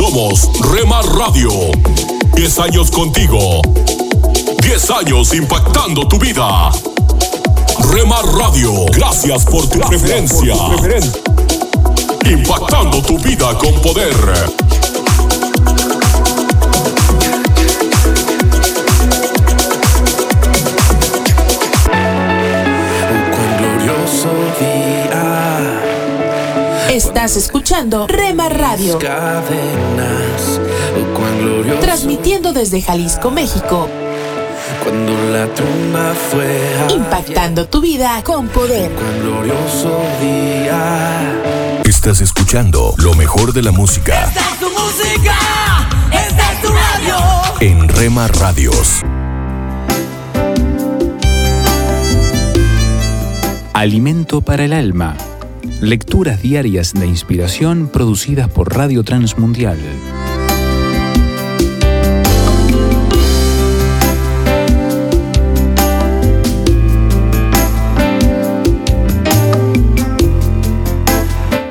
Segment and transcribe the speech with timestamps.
[0.00, 1.50] Somos Remar Radio.
[2.34, 3.60] 10 años contigo.
[4.62, 6.70] 10 años impactando tu vida.
[7.92, 8.86] Remar Radio.
[8.92, 10.54] Gracias por tu preferencia.
[12.24, 14.16] Impactando tu vida con poder.
[27.00, 28.98] Estás escuchando Rema Radio.
[31.80, 33.88] Transmitiendo desde Jalisco, México.
[34.84, 38.92] Cuando la tumba fue impactando tu vida con poder.
[39.22, 41.80] glorioso día.
[41.86, 44.26] Estás escuchando lo mejor de la música.
[44.26, 45.38] Esta es tu música,
[46.12, 47.16] esta es tu radio.
[47.60, 49.00] En Rema Radios.
[53.72, 55.16] Alimento para el alma.
[55.80, 59.78] Lecturas diarias de inspiración producidas por Radio Transmundial.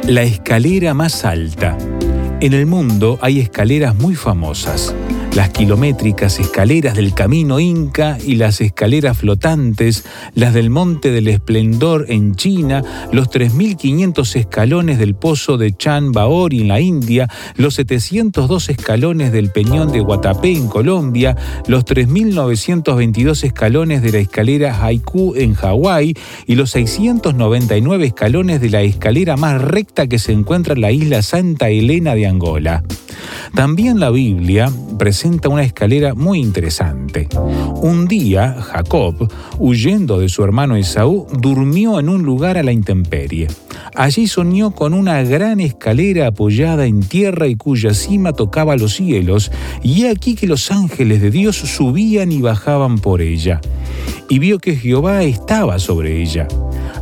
[0.08, 1.78] La escalera más alta.
[2.42, 4.96] En el mundo hay escaleras muy famosas
[5.36, 12.06] las kilométricas escaleras del camino inca y las escaleras flotantes, las del Monte del Esplendor
[12.10, 18.70] en China, los 3.500 escalones del pozo de Chan Baori en la India, los 702
[18.70, 25.54] escalones del Peñón de Guatapé en Colombia, los 3.922 escalones de la escalera Haiku en
[25.54, 26.16] Hawái
[26.48, 31.22] y los 699 escalones de la escalera más recta que se encuentra en la isla
[31.22, 32.84] Santa Elena de Angola.
[33.54, 37.28] También la Biblia presenta una escalera muy interesante.
[37.81, 43.48] Un día, Jacob, huyendo de su hermano Esaú, durmió en un lugar a la intemperie.
[43.95, 49.52] Allí soñó con una gran escalera apoyada en tierra y cuya cima tocaba los cielos,
[49.84, 53.59] y aquí que los ángeles de Dios subían y bajaban por ella.
[54.30, 56.48] Y vio que Jehová estaba sobre ella.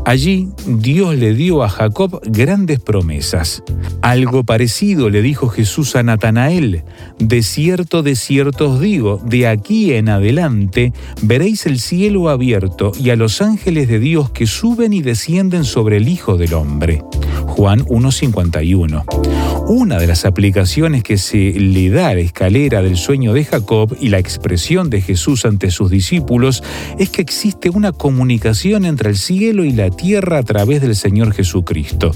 [0.06, 3.62] Allí Dios le dio a Jacob grandes promesas.
[4.02, 6.84] Algo parecido le dijo Jesús a Natanael.
[7.20, 13.16] De cierto, cierto os digo, de aquí en adelante veréis el cielo abierto y a
[13.16, 17.04] los ángeles de Dios que suben y descienden sobre el Hijo del Hombre.
[17.46, 19.37] Juan 1.51.
[19.70, 23.98] Una de las aplicaciones que se le da a la escalera del sueño de Jacob
[24.00, 26.64] y la expresión de Jesús ante sus discípulos
[26.98, 31.34] es que existe una comunicación entre el cielo y la tierra a través del Señor
[31.34, 32.12] Jesucristo.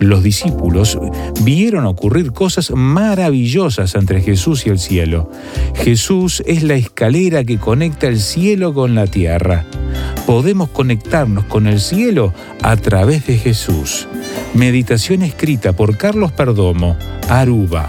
[0.00, 0.98] Los discípulos
[1.42, 5.30] vieron ocurrir cosas maravillosas entre Jesús y el cielo.
[5.74, 9.64] Jesús es la escalera que conecta el cielo con la tierra.
[10.26, 14.08] Podemos conectarnos con el cielo a través de Jesús.
[14.54, 16.96] Meditación escrita por Carlos Perdomo,
[17.28, 17.88] Aruba.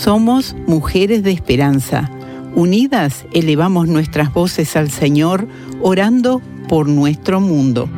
[0.00, 2.08] Somos mujeres de esperanza.
[2.54, 5.48] Unidas elevamos nuestras voces al Señor,
[5.82, 7.88] orando por nuestro mundo.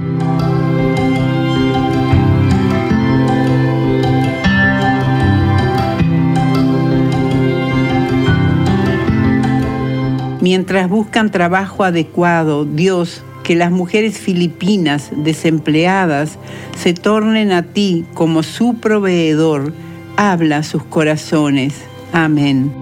[10.40, 16.38] Mientras buscan trabajo adecuado, Dios, que las mujeres filipinas desempleadas
[16.78, 19.74] se tornen a ti como su proveedor,
[20.16, 21.89] habla sus corazones.
[22.12, 22.80] Amén.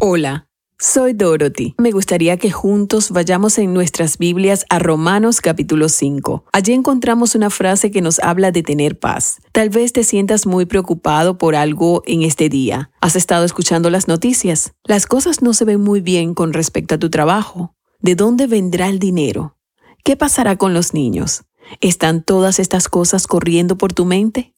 [0.02, 0.43] Hola.
[0.86, 1.76] Soy Dorothy.
[1.78, 6.44] Me gustaría que juntos vayamos en nuestras Biblias a Romanos capítulo 5.
[6.52, 9.38] Allí encontramos una frase que nos habla de tener paz.
[9.54, 12.92] Tal vez te sientas muy preocupado por algo en este día.
[13.00, 14.74] ¿Has estado escuchando las noticias?
[14.84, 17.74] Las cosas no se ven muy bien con respecto a tu trabajo.
[18.02, 19.56] ¿De dónde vendrá el dinero?
[20.04, 21.44] ¿Qué pasará con los niños?
[21.80, 24.54] ¿Están todas estas cosas corriendo por tu mente?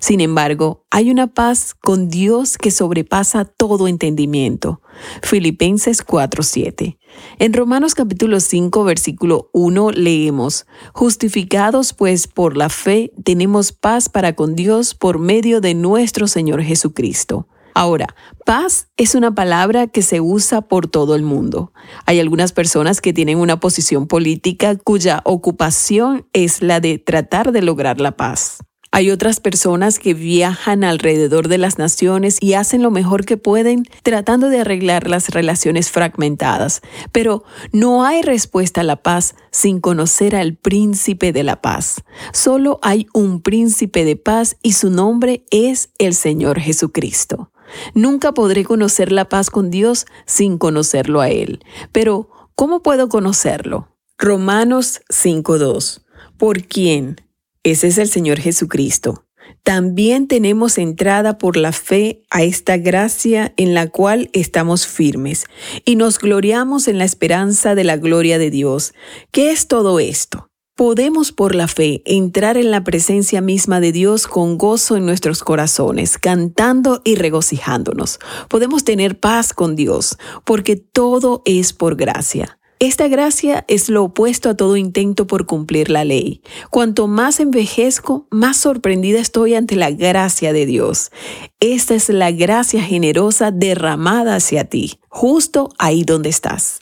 [0.00, 4.80] Sin embargo, hay una paz con Dios que sobrepasa todo entendimiento.
[5.22, 6.98] Filipenses 4:7.
[7.38, 14.34] En Romanos capítulo 5 versículo 1 leemos, Justificados pues por la fe tenemos paz para
[14.34, 17.46] con Dios por medio de nuestro Señor Jesucristo.
[17.74, 18.14] Ahora,
[18.44, 21.72] paz es una palabra que se usa por todo el mundo.
[22.04, 27.62] Hay algunas personas que tienen una posición política cuya ocupación es la de tratar de
[27.62, 28.58] lograr la paz.
[28.94, 33.84] Hay otras personas que viajan alrededor de las naciones y hacen lo mejor que pueden
[34.02, 37.42] tratando de arreglar las relaciones fragmentadas, pero
[37.72, 42.02] no hay respuesta a la paz sin conocer al príncipe de la paz.
[42.34, 47.50] Solo hay un príncipe de paz y su nombre es el Señor Jesucristo.
[47.94, 51.64] Nunca podré conocer la paz con Dios sin conocerlo a Él.
[51.92, 53.88] Pero, ¿cómo puedo conocerlo?
[54.18, 56.02] Romanos 5.2.
[56.36, 57.16] ¿Por quién?
[57.64, 59.24] Ese es el Señor Jesucristo.
[59.62, 65.44] También tenemos entrada por la fe a esta gracia en la cual estamos firmes
[65.84, 68.94] y nos gloriamos en la esperanza de la gloria de Dios.
[69.30, 70.48] ¿Qué es todo esto?
[70.74, 75.44] Podemos por la fe entrar en la presencia misma de Dios con gozo en nuestros
[75.44, 78.18] corazones, cantando y regocijándonos.
[78.48, 82.58] Podemos tener paz con Dios, porque todo es por gracia.
[82.82, 86.42] Esta gracia es lo opuesto a todo intento por cumplir la ley.
[86.68, 91.12] Cuanto más envejezco, más sorprendida estoy ante la gracia de Dios.
[91.60, 96.80] Esta es la gracia generosa derramada hacia ti, justo ahí donde estás.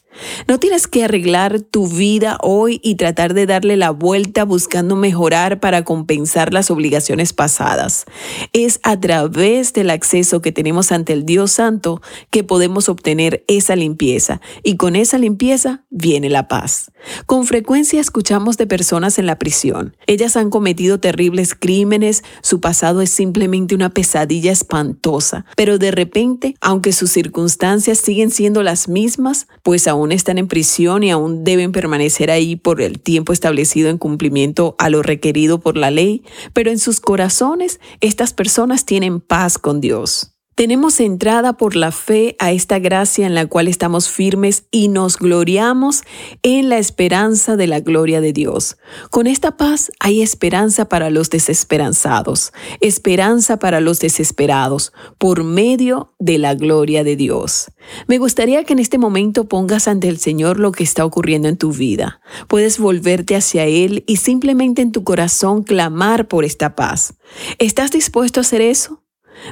[0.48, 5.60] No tienes que arreglar tu vida hoy y tratar de darle la vuelta buscando mejorar
[5.60, 8.04] para compensar las obligaciones pasadas.
[8.52, 12.00] Es a través del acceso que tenemos ante el Dios Santo
[12.30, 16.90] que podemos obtener esa limpieza y con esa limpieza viene la paz.
[17.26, 19.96] Con frecuencia escuchamos de personas en la prisión.
[20.06, 26.54] Ellas han cometido terribles crímenes, su pasado es simplemente una pesadilla espantosa, pero de repente,
[26.60, 31.72] aunque sus circunstancias siguen siendo las mismas, pues aún están en prisión y aún deben
[31.72, 36.22] permanecer ahí por el tiempo establecido en cumplimiento a lo requerido por la ley,
[36.52, 40.34] pero en sus corazones estas personas tienen paz con Dios.
[40.60, 45.16] Tenemos entrada por la fe a esta gracia en la cual estamos firmes y nos
[45.16, 46.02] gloriamos
[46.42, 48.76] en la esperanza de la gloria de Dios.
[49.08, 52.52] Con esta paz hay esperanza para los desesperanzados,
[52.82, 57.72] esperanza para los desesperados, por medio de la gloria de Dios.
[58.06, 61.56] Me gustaría que en este momento pongas ante el Señor lo que está ocurriendo en
[61.56, 62.20] tu vida.
[62.48, 67.14] Puedes volverte hacia Él y simplemente en tu corazón clamar por esta paz.
[67.58, 69.02] ¿Estás dispuesto a hacer eso?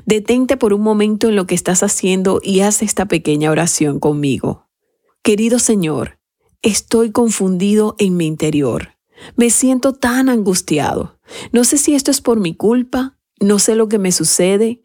[0.06, 4.68] Detente por un momento en lo que estás haciendo y haz esta pequeña oración conmigo.
[5.22, 6.18] Querido Señor,
[6.62, 8.96] estoy confundido en mi interior.
[9.36, 11.18] Me siento tan angustiado.
[11.52, 14.82] No sé si esto es por mi culpa, no sé lo que me sucede.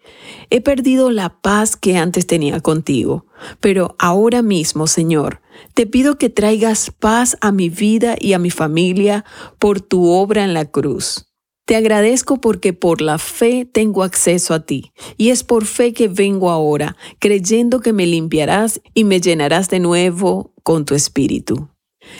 [0.50, 3.25] He perdido la paz que antes tenía contigo.
[3.60, 5.41] Pero ahora mismo, Señor,
[5.74, 9.25] te pido que traigas paz a mi vida y a mi familia
[9.60, 11.32] por tu obra en la cruz.
[11.65, 16.10] Te agradezco porque por la fe tengo acceso a ti, y es por fe que
[16.10, 21.70] vengo ahora, creyendo que me limpiarás y me llenarás de nuevo con tu espíritu.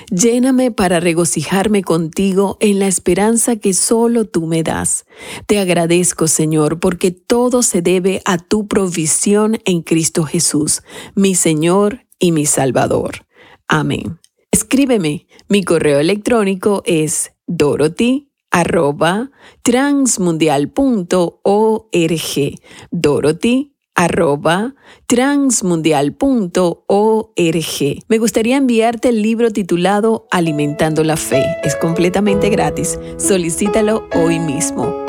[0.10, 5.06] Lléname para regocijarme contigo en la esperanza que solo tú me das.
[5.46, 10.84] Te agradezco, Señor, porque todo se debe a tu provisión en Cristo Jesús,
[11.16, 13.26] mi Señor y mi Salvador.
[13.68, 14.20] Amén.
[14.52, 15.28] Escríbeme.
[15.50, 19.32] Mi correo electrónico es dorothy arroba
[19.64, 22.60] transmundial.org.
[22.92, 24.76] Dorothy arroba
[25.08, 28.04] transmundial.org.
[28.08, 31.46] Me gustaría enviarte el libro titulado Alimentando la Fe.
[31.64, 32.98] Es completamente gratis.
[33.18, 35.03] Solicítalo hoy mismo.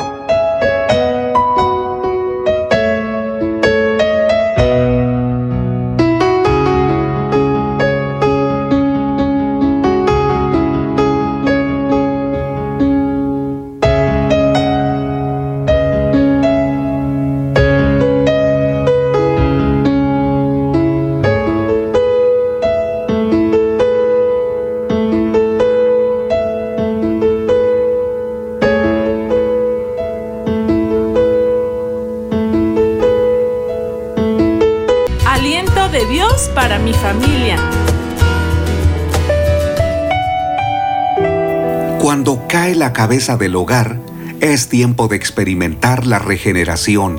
[42.85, 43.99] La cabeza del hogar,
[44.43, 47.19] es tiempo de experimentar la regeneración.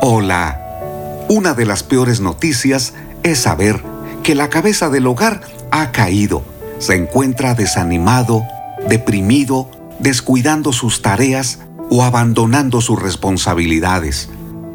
[0.00, 1.24] Hola.
[1.28, 3.80] Una de las peores noticias es saber
[4.24, 6.42] que la cabeza del hogar ha caído.
[6.80, 8.42] Se encuentra desanimado,
[8.88, 14.28] deprimido, descuidando sus tareas o abandonando sus responsabilidades.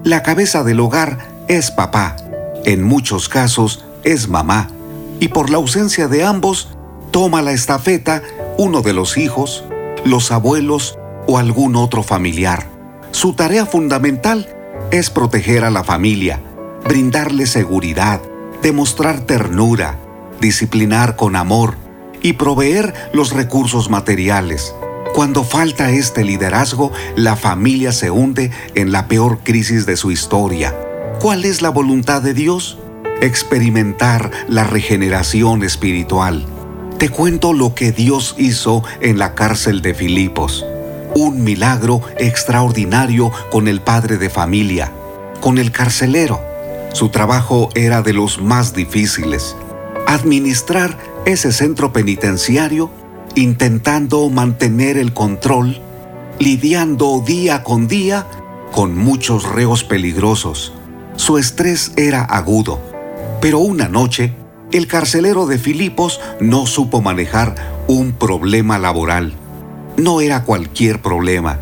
[0.06, 1.18] La cabeza del hogar
[1.50, 2.16] es papá,
[2.64, 4.70] en muchos casos es mamá,
[5.20, 6.70] y por la ausencia de ambos,
[7.12, 8.24] toma la estafeta
[8.58, 9.66] uno de los hijos,
[10.06, 12.70] los abuelos o algún otro familiar.
[13.12, 14.48] Su tarea fundamental
[14.92, 16.42] es proteger a la familia,
[16.86, 18.22] brindarle seguridad,
[18.62, 20.00] demostrar ternura,
[20.40, 21.76] disciplinar con amor
[22.22, 24.74] y proveer los recursos materiales.
[25.14, 30.76] Cuando falta este liderazgo, la familia se hunde en la peor crisis de su historia.
[31.20, 32.78] ¿Cuál es la voluntad de Dios?
[33.22, 36.46] Experimentar la regeneración espiritual.
[37.00, 40.66] Te cuento lo que Dios hizo en la cárcel de Filipos.
[41.16, 44.92] Un milagro extraordinario con el padre de familia,
[45.40, 46.42] con el carcelero.
[46.92, 49.56] Su trabajo era de los más difíciles.
[50.08, 52.92] Administrar ese centro penitenciario
[53.34, 55.80] intentando mantener el control,
[56.38, 58.28] lidiando día con día
[58.74, 60.74] con muchos reos peligrosos.
[61.16, 62.82] Su estrés era agudo,
[63.40, 64.34] pero una noche
[64.72, 67.56] el carcelero de Filipos no supo manejar
[67.88, 69.34] un problema laboral.
[69.98, 71.60] No era cualquier problema.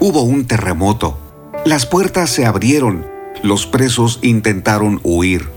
[0.00, 1.18] Hubo un terremoto.
[1.64, 3.06] Las puertas se abrieron.
[3.42, 5.48] Los presos intentaron huir.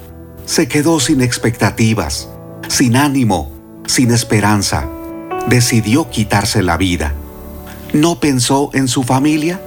[0.45, 2.29] Se quedó sin expectativas,
[2.67, 3.51] sin ánimo,
[3.85, 4.89] sin esperanza
[5.47, 7.13] decidió quitarse la vida.
[7.93, 9.61] ¿No pensó en su familia?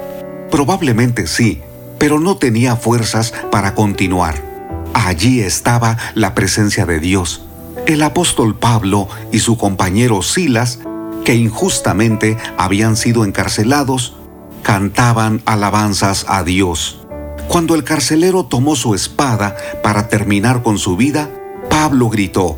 [0.50, 1.60] Probablemente sí,
[1.98, 4.51] pero no tenía fuerzas para continuar.
[4.94, 7.42] Allí estaba la presencia de Dios.
[7.86, 10.80] El apóstol Pablo y su compañero Silas,
[11.24, 14.16] que injustamente habían sido encarcelados,
[14.62, 17.00] cantaban alabanzas a Dios.
[17.48, 21.30] Cuando el carcelero tomó su espada para terminar con su vida,
[21.68, 22.56] Pablo gritó,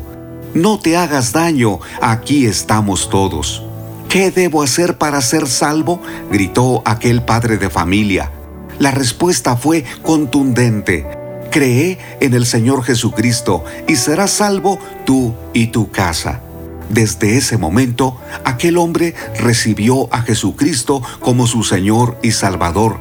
[0.53, 3.63] no te hagas daño, aquí estamos todos.
[4.07, 6.01] ¿Qué debo hacer para ser salvo?
[6.31, 8.31] gritó aquel padre de familia.
[8.79, 11.24] La respuesta fue contundente.
[11.55, 16.41] Cree en el Señor Jesucristo y serás salvo tú y tu casa.
[16.89, 22.97] Desde ese momento, aquel hombre recibió a Jesucristo como su Señor y Salvador.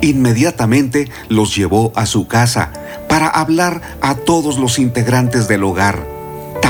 [0.00, 2.72] Inmediatamente los llevó a su casa
[3.08, 6.12] para hablar a todos los integrantes del hogar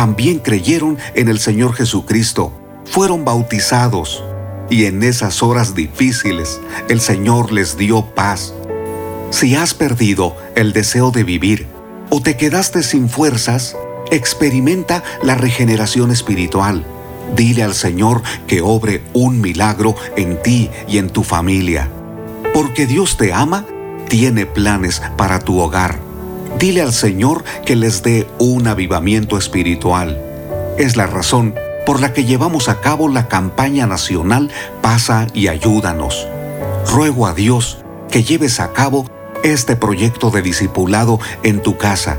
[0.03, 2.53] también creyeron en el Señor Jesucristo,
[2.87, 4.25] fueron bautizados
[4.69, 8.53] y en esas horas difíciles el Señor les dio paz.
[9.33, 11.67] Si has perdido el deseo de vivir
[12.11, 13.77] o te quedaste sin fuerzas,
[14.12, 16.85] experimenta la regeneración espiritual.
[17.35, 21.91] Dile al Señor que obre un milagro en ti y en tu familia.
[22.55, 23.67] Porque Dios te ama,
[24.09, 26.12] tiene planes para tu hogar
[26.59, 30.21] Dile al Señor que les dé un avivamiento espiritual.
[30.79, 36.29] Es la razón por la que llevamos a cabo la campaña nacional Pasa y Ayúdanos.
[36.87, 37.79] Ruego a Dios
[38.11, 39.07] que lleves a cabo
[39.43, 42.19] este proyecto de discipulado en tu casa,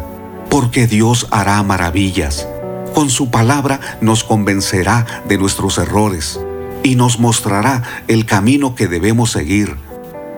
[0.49, 2.47] porque Dios hará maravillas.
[2.93, 6.39] Con su palabra nos convencerá de nuestros errores
[6.83, 9.75] y nos mostrará el camino que debemos seguir.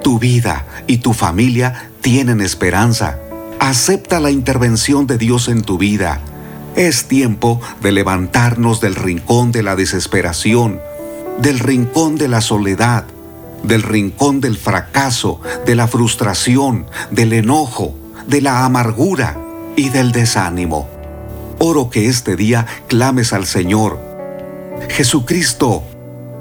[0.03, 3.19] Tu vida y tu familia tienen esperanza
[3.59, 6.19] Acepta la intervención de Dios en tu vida.
[6.75, 10.79] Es tiempo de levantarnos del rincón de la desesperación,
[11.39, 13.05] del rincón de la soledad,
[13.67, 17.95] del rincón del fracaso, de la frustración, del enojo,
[18.27, 19.37] de la amargura
[19.75, 20.89] y del desánimo.
[21.59, 23.99] Oro que este día clames al Señor.
[24.89, 25.83] Jesucristo,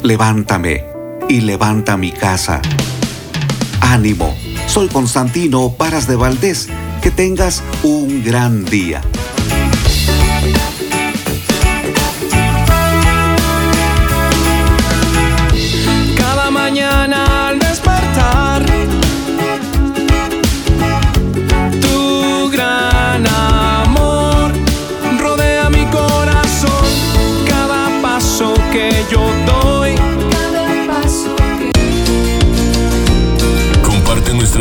[0.03, 0.85] levántame
[1.29, 2.61] y levanta mi casa.
[3.81, 4.35] Ánimo,
[4.67, 6.69] soy Constantino Paras de Valdés
[7.03, 9.03] que tengas un gran día.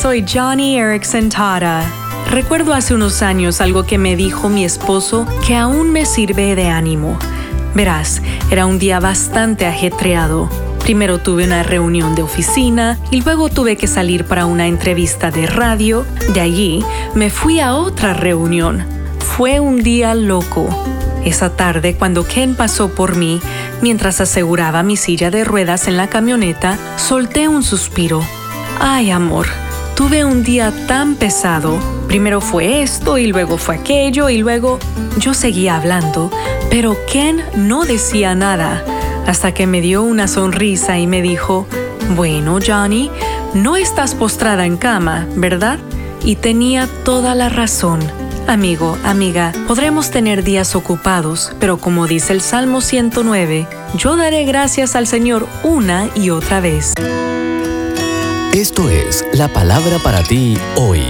[0.00, 1.84] soy Johnny Erickson Tara.
[2.30, 6.68] Recuerdo hace unos años algo que me dijo mi esposo que aún me sirve de
[6.68, 7.18] ánimo.
[7.74, 10.48] Verás, era un día bastante ajetreado.
[10.78, 15.46] Primero tuve una reunión de oficina y luego tuve que salir para una entrevista de
[15.46, 16.06] radio.
[16.32, 16.82] De allí
[17.14, 18.86] me fui a otra reunión.
[19.18, 20.66] Fue un día loco.
[21.26, 23.38] Esa tarde, cuando Ken pasó por mí,
[23.82, 28.22] mientras aseguraba mi silla de ruedas en la camioneta, solté un suspiro.
[28.80, 29.46] Ay, amor,
[30.00, 31.78] tuve un día tan pesado.
[32.08, 34.78] Primero fue esto y luego fue aquello y luego
[35.18, 36.30] yo seguía hablando,
[36.70, 38.82] pero Ken no decía nada,
[39.26, 41.66] hasta que me dio una sonrisa y me dijo,
[42.16, 43.10] bueno, Johnny,
[43.52, 45.78] no estás postrada en cama, ¿verdad?
[46.24, 48.00] Y tenía toda la razón.
[48.46, 53.66] Amigo, amiga, podremos tener días ocupados, pero como dice el Salmo 109,
[53.98, 56.94] yo daré gracias al Señor una y otra vez.
[58.52, 61.04] Esto es la palabra para ti hoy.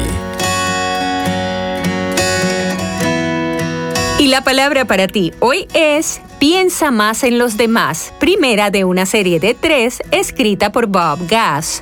[4.18, 9.06] Y la palabra para ti hoy es Piensa más en los demás, primera de una
[9.06, 11.80] serie de tres escrita por Bob Gass.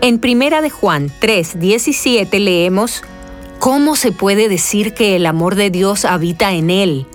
[0.00, 3.02] En primera de Juan 3:17 leemos,
[3.58, 7.06] ¿Cómo se puede decir que el amor de Dios habita en él?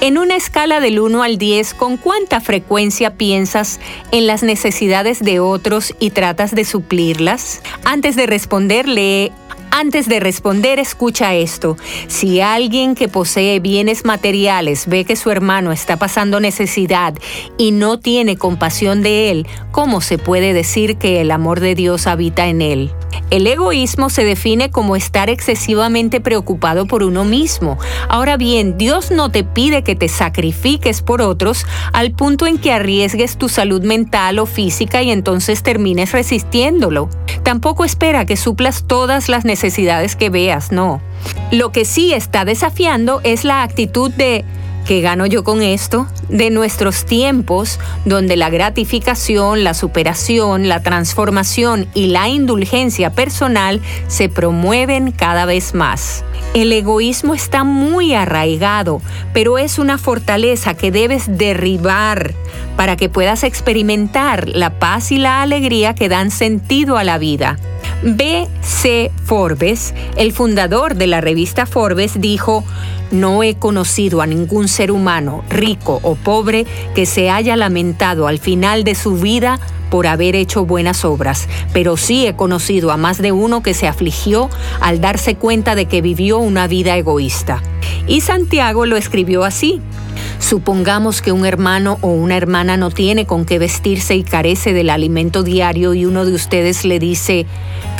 [0.00, 3.80] En una escala del 1 al 10, ¿con cuánta frecuencia piensas
[4.10, 7.62] en las necesidades de otros y tratas de suplirlas?
[7.84, 9.32] Antes de responder, lee
[9.74, 11.78] Antes de responder, escucha esto.
[12.06, 17.14] Si alguien que posee bienes materiales ve que su hermano está pasando necesidad
[17.56, 22.06] y no tiene compasión de él, ¿cómo se puede decir que el amor de Dios
[22.06, 22.92] habita en él?
[23.30, 27.78] El egoísmo se define como estar excesivamente preocupado por uno mismo.
[28.10, 32.72] Ahora bien, Dios no te pide que te sacrifiques por otros al punto en que
[32.72, 37.08] arriesgues tu salud mental o física y entonces termines resistiéndolo.
[37.42, 39.61] Tampoco espera que suplas todas las necesidades
[40.18, 41.00] que veas, no.
[41.50, 44.44] Lo que sí está desafiando es la actitud de
[44.86, 46.08] ¿Qué gano yo con esto?
[46.28, 54.28] De nuestros tiempos donde la gratificación, la superación, la transformación y la indulgencia personal se
[54.28, 56.24] promueven cada vez más.
[56.54, 59.00] El egoísmo está muy arraigado,
[59.32, 62.34] pero es una fortaleza que debes derribar
[62.76, 67.56] para que puedas experimentar la paz y la alegría que dan sentido a la vida.
[68.02, 69.12] B.C.
[69.24, 72.64] Forbes, el fundador de la revista Forbes, dijo,
[73.12, 78.40] no he conocido a ningún ser humano, rico o pobre, que se haya lamentado al
[78.40, 83.18] final de su vida por haber hecho buenas obras, pero sí he conocido a más
[83.18, 84.48] de uno que se afligió
[84.80, 87.62] al darse cuenta de que vivió una vida egoísta.
[88.08, 89.80] Y Santiago lo escribió así.
[90.42, 94.90] Supongamos que un hermano o una hermana no tiene con qué vestirse y carece del
[94.90, 97.46] alimento diario y uno de ustedes le dice,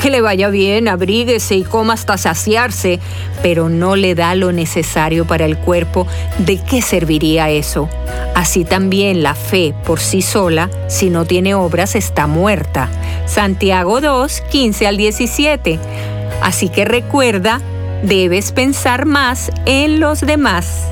[0.01, 2.99] que le vaya bien, abríguese y coma hasta saciarse,
[3.41, 6.05] pero no le da lo necesario para el cuerpo,
[6.37, 7.89] ¿de qué serviría eso?
[8.35, 12.89] Así también la fe por sí sola, si no tiene obras, está muerta.
[13.25, 15.79] Santiago 2, 15 al 17.
[16.41, 17.61] Así que recuerda,
[18.03, 20.89] debes pensar más en los demás.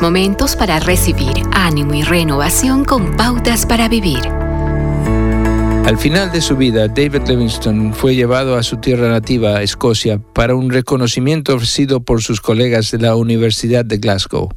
[0.00, 4.20] Momentos para recibir ánimo y renovación con pautas para vivir.
[5.84, 10.54] Al final de su vida, David Livingstone fue llevado a su tierra nativa, Escocia, para
[10.54, 14.48] un reconocimiento ofrecido por sus colegas de la Universidad de Glasgow.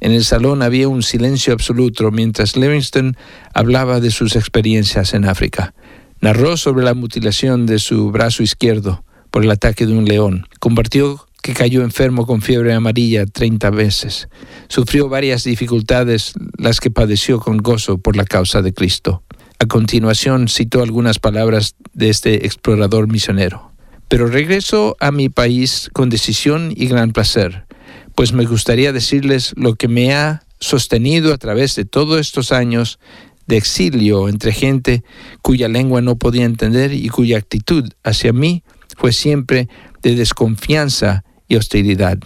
[0.00, 3.14] En el salón había un silencio absoluto mientras Livingstone
[3.54, 5.74] hablaba de sus experiencias en África.
[6.20, 10.46] Narró sobre la mutilación de su brazo izquierdo por el ataque de un león.
[10.60, 14.28] Compartió que cayó enfermo con fiebre amarilla 30 veces.
[14.68, 19.22] Sufrió varias dificultades, las que padeció con gozo por la causa de Cristo.
[19.58, 23.72] A continuación citó algunas palabras de este explorador misionero.
[24.08, 27.66] Pero regreso a mi país con decisión y gran placer,
[28.14, 32.98] pues me gustaría decirles lo que me ha sostenido a través de todos estos años
[33.46, 35.04] de exilio entre gente
[35.42, 38.62] cuya lengua no podía entender y cuya actitud hacia mí
[38.96, 39.68] fue siempre
[40.00, 42.18] de desconfianza y hostilidad.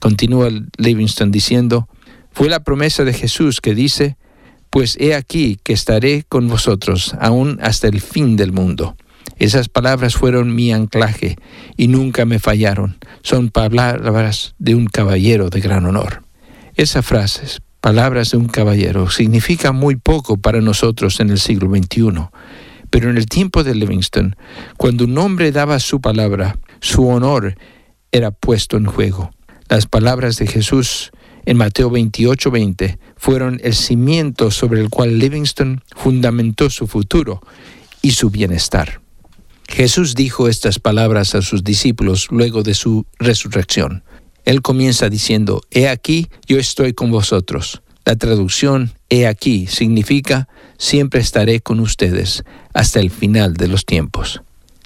[0.00, 1.88] Continúa Livingston diciendo,
[2.32, 4.16] fue la promesa de Jesús que dice,
[4.70, 8.96] pues he aquí que estaré con vosotros aún hasta el fin del mundo.
[9.36, 11.36] Esas palabras fueron mi anclaje
[11.76, 12.98] y nunca me fallaron.
[13.22, 16.22] Son palabras de un caballero de gran honor.
[16.76, 22.28] Esas frases, palabras de un caballero, significan muy poco para nosotros en el siglo XXI.
[22.90, 24.36] Pero en el tiempo de Livingston,
[24.76, 27.56] cuando un hombre daba su palabra, su honor
[28.12, 29.30] era puesto en juego.
[29.68, 31.12] Las palabras de Jesús
[31.46, 37.40] en Mateo 28, 20 fueron el cimiento sobre el cual Livingston fundamentó su futuro
[38.02, 39.00] y su bienestar.
[39.68, 44.02] Jesús dijo estas palabras a sus discípulos luego de su resurrección.
[44.44, 47.82] Él comienza diciendo, He aquí, yo estoy con vosotros.
[48.04, 52.42] La traducción, He aquí, significa, siempre estaré con ustedes
[52.74, 54.42] hasta el final de los tiempos.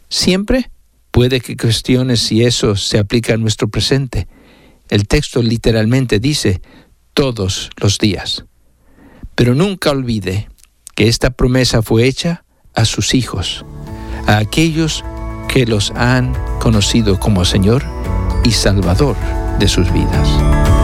[0.08, 0.70] ¿Siempre?
[1.14, 4.26] Puede que cuestiones si eso se aplica a nuestro presente.
[4.88, 6.60] El texto literalmente dice
[7.12, 8.46] todos los días.
[9.36, 10.48] Pero nunca olvide
[10.96, 13.64] que esta promesa fue hecha a sus hijos,
[14.26, 15.04] a aquellos
[15.46, 17.84] que los han conocido como Señor
[18.42, 19.14] y Salvador
[19.60, 20.83] de sus vidas.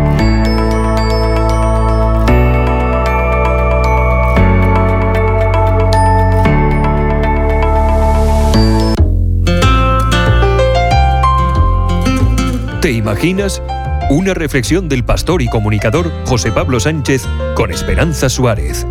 [12.81, 13.61] ¿Te imaginas?
[14.09, 18.87] Una reflexión del pastor y comunicador José Pablo Sánchez con Esperanza Suárez.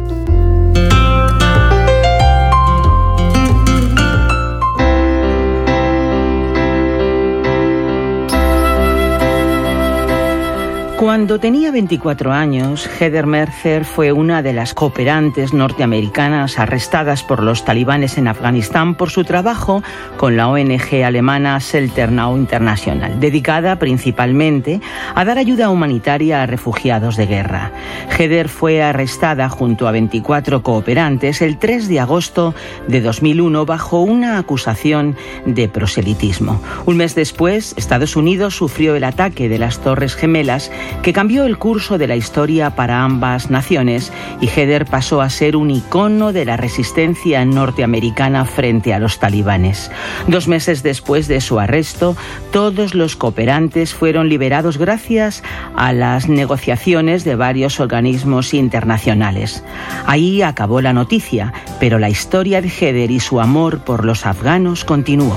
[11.00, 17.64] Cuando tenía 24 años, Heather Mercer fue una de las cooperantes norteamericanas arrestadas por los
[17.64, 19.82] talibanes en Afganistán por su trabajo
[20.18, 24.82] con la ONG alemana Selternau International, dedicada principalmente
[25.14, 27.72] a dar ayuda humanitaria a refugiados de guerra.
[28.18, 32.54] Heather fue arrestada junto a 24 cooperantes el 3 de agosto
[32.88, 36.60] de 2001 bajo una acusación de proselitismo.
[36.84, 40.70] Un mes después, Estados Unidos sufrió el ataque de las Torres Gemelas
[41.02, 45.56] que cambió el curso de la historia para ambas naciones y Heather pasó a ser
[45.56, 49.90] un icono de la resistencia norteamericana frente a los talibanes.
[50.26, 52.16] Dos meses después de su arresto,
[52.52, 55.42] todos los cooperantes fueron liberados gracias
[55.76, 59.64] a las negociaciones de varios organismos internacionales.
[60.06, 64.84] Ahí acabó la noticia, pero la historia de Heather y su amor por los afganos
[64.84, 65.36] continuó.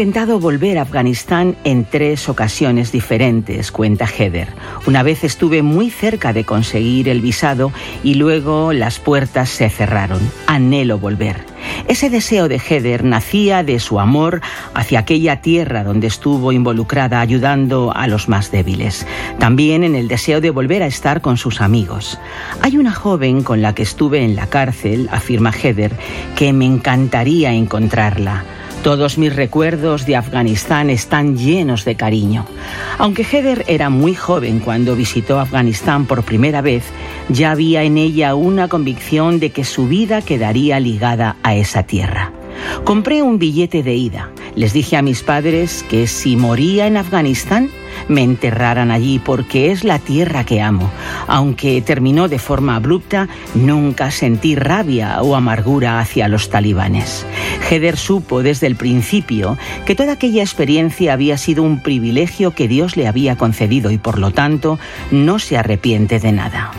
[0.00, 4.48] Intentado volver a Afganistán en tres ocasiones diferentes, cuenta Heather.
[4.86, 7.70] Una vez estuve muy cerca de conseguir el visado
[8.02, 10.20] y luego las puertas se cerraron.
[10.46, 11.44] Anhelo volver.
[11.86, 14.40] Ese deseo de Heather nacía de su amor
[14.72, 19.06] hacia aquella tierra donde estuvo involucrada ayudando a los más débiles.
[19.38, 22.18] También en el deseo de volver a estar con sus amigos.
[22.62, 25.92] Hay una joven con la que estuve en la cárcel, afirma Heather,
[26.36, 28.46] que me encantaría encontrarla.
[28.82, 32.46] Todos mis recuerdos de Afganistán están llenos de cariño.
[32.96, 36.84] Aunque Heather era muy joven cuando visitó Afganistán por primera vez,
[37.28, 42.32] ya había en ella una convicción de que su vida quedaría ligada a esa tierra.
[42.84, 44.30] Compré un billete de ida.
[44.54, 47.70] Les dije a mis padres que si moría en Afganistán,
[48.08, 50.90] me enterraran allí porque es la tierra que amo.
[51.26, 57.26] Aunque terminó de forma abrupta, nunca sentí rabia o amargura hacia los talibanes.
[57.68, 62.96] Heather supo desde el principio que toda aquella experiencia había sido un privilegio que Dios
[62.96, 64.78] le había concedido y por lo tanto
[65.10, 66.72] no se arrepiente de nada.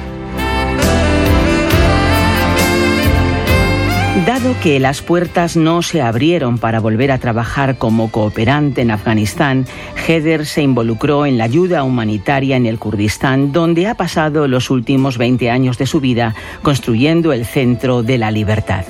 [4.60, 9.66] Que las puertas no se abrieron para volver a trabajar como cooperante en Afganistán,
[10.06, 15.18] Heather se involucró en la ayuda humanitaria en el Kurdistán, donde ha pasado los últimos
[15.18, 18.86] 20 años de su vida construyendo el Centro de la Libertad.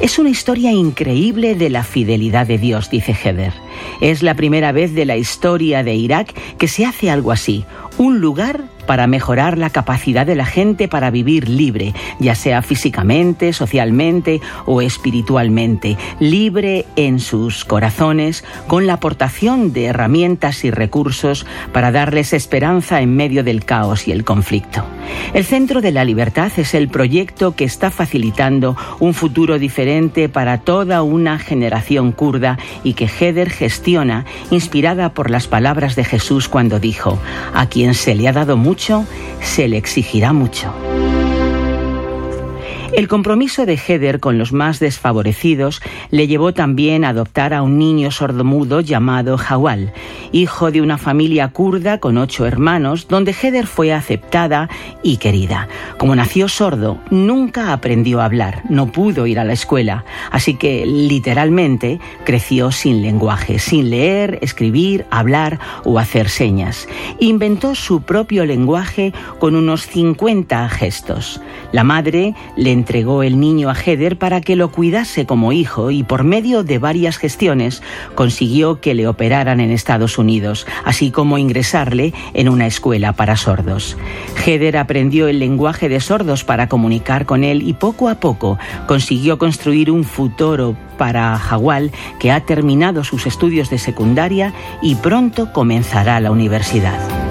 [0.00, 3.52] Es una historia increíble de la fidelidad de Dios, dice Heather.
[4.00, 7.64] Es la primera vez de la historia de Irak que se hace algo así,
[7.98, 13.52] un lugar para mejorar la capacidad de la gente para vivir libre, ya sea físicamente,
[13.52, 21.92] socialmente o espiritualmente, libre en sus corazones, con la aportación de herramientas y recursos para
[21.92, 24.82] darles esperanza en medio del caos y el conflicto.
[25.34, 30.58] El Centro de la Libertad es el proyecto que está facilitando un futuro diferente para
[30.62, 36.80] toda una generación kurda y que Heather gestiona, inspirada por las palabras de Jesús cuando
[36.80, 37.18] dijo,
[37.52, 38.77] a quien se le ha dado mucho,
[39.40, 40.72] se le exigirá mucho.
[42.98, 45.80] El compromiso de Heather con los más desfavorecidos
[46.10, 49.92] le llevó también a adoptar a un niño sordomudo llamado Hawal,
[50.32, 54.68] hijo de una familia kurda con ocho hermanos, donde Heather fue aceptada
[55.04, 55.68] y querida.
[55.96, 60.84] Como nació sordo, nunca aprendió a hablar, no pudo ir a la escuela, así que
[60.84, 66.88] literalmente creció sin lenguaje, sin leer, escribir, hablar o hacer señas.
[67.20, 71.40] Inventó su propio lenguaje con unos 50 gestos.
[71.70, 76.04] La madre le entregó el niño a Heather para que lo cuidase como hijo y
[76.04, 77.82] por medio de varias gestiones
[78.14, 83.98] consiguió que le operaran en Estados Unidos, así como ingresarle en una escuela para sordos.
[84.42, 89.36] Heather aprendió el lenguaje de sordos para comunicar con él y poco a poco consiguió
[89.36, 96.20] construir un futuro para Hawal que ha terminado sus estudios de secundaria y pronto comenzará
[96.20, 97.27] la universidad.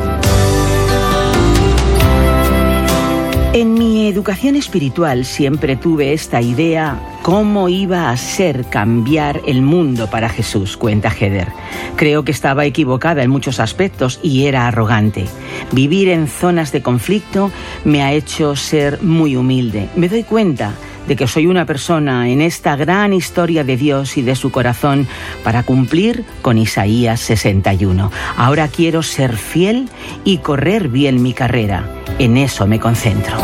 [3.58, 10.12] En mi educación espiritual siempre tuve esta idea cómo iba a ser cambiar el mundo
[10.12, 11.48] para Jesús, cuenta Heather.
[11.96, 15.26] Creo que estaba equivocada en muchos aspectos y era arrogante.
[15.72, 17.52] Vivir en zonas de conflicto
[17.84, 19.90] me ha hecho ser muy humilde.
[19.96, 20.74] Me doy cuenta
[21.08, 25.08] de que soy una persona en esta gran historia de Dios y de su corazón
[25.44, 28.12] para cumplir con Isaías 61.
[28.38, 29.90] Ahora quiero ser fiel
[30.24, 31.97] y correr bien mi carrera.
[32.20, 33.38] En eso me concentro.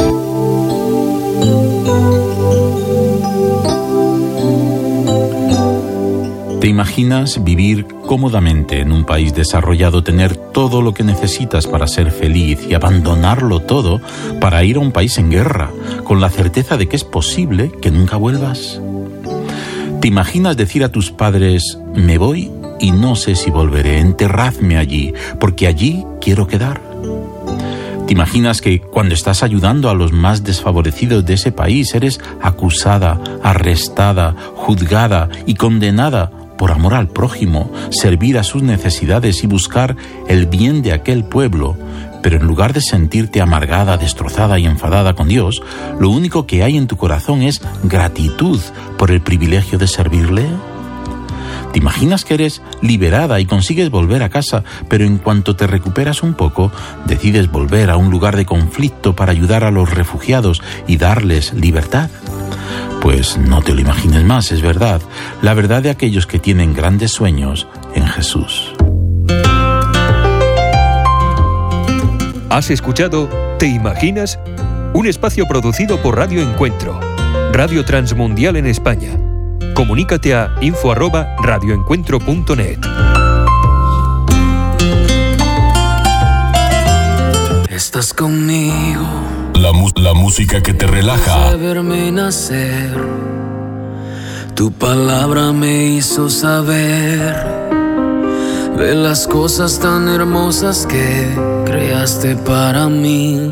[6.59, 12.09] ¿Te imaginas vivir cómodamente en un país desarrollado, tener todo lo que necesitas para ser
[12.09, 14.01] feliz y abandonarlo todo
[14.39, 15.69] para ir a un país en guerra,
[16.03, 18.81] con la certeza de que es posible que nunca vuelvas?
[20.01, 23.99] ¿Te imaginas decir a tus padres, me voy y no sé si volveré.
[23.99, 26.81] Enterradme allí, porque allí quiero quedar.
[28.05, 33.19] ¿Te imaginas que cuando estás ayudando a los más desfavorecidos de ese país eres acusada,
[33.41, 39.95] arrestada, juzgada y condenada por amor al prójimo, servir a sus necesidades y buscar
[40.27, 41.77] el bien de aquel pueblo?
[42.21, 45.63] Pero en lugar de sentirte amargada, destrozada y enfadada con Dios,
[45.97, 48.59] lo único que hay en tu corazón es gratitud
[48.97, 50.45] por el privilegio de servirle.
[51.73, 56.21] ¿Te imaginas que eres liberada y consigues volver a casa, pero en cuanto te recuperas
[56.21, 56.71] un poco,
[57.05, 62.11] decides volver a un lugar de conflicto para ayudar a los refugiados y darles libertad?
[63.01, 65.01] Pues no te lo imagines más, es verdad,
[65.41, 68.71] la verdad de aquellos que tienen grandes sueños en Jesús.
[72.49, 74.37] Has escuchado ¿Te imaginas?
[74.93, 76.99] Un espacio producido por Radio Encuentro,
[77.51, 79.22] Radio Transmundial en España.
[79.73, 82.79] Comunícate a info@radioencuentro.net.
[87.69, 89.07] Estás conmigo.
[89.55, 89.71] La,
[90.13, 91.51] música que te relaja.
[91.51, 92.97] De verme nacer.
[94.55, 97.35] Tu palabra me hizo saber
[98.77, 101.27] de las cosas tan hermosas que
[101.65, 103.51] creaste para mí.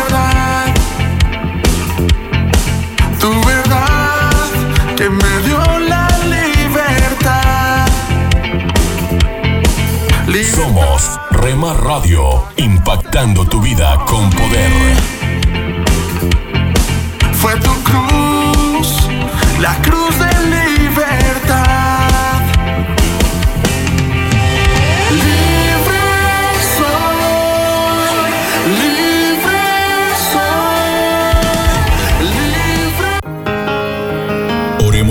[3.21, 4.31] Tu verdad
[4.97, 7.85] que me dio la libertad.
[10.55, 14.71] Somos Rema Radio, impactando tu vida con poder.
[17.33, 19.07] Fue tu cruz,
[19.59, 20.20] la cruz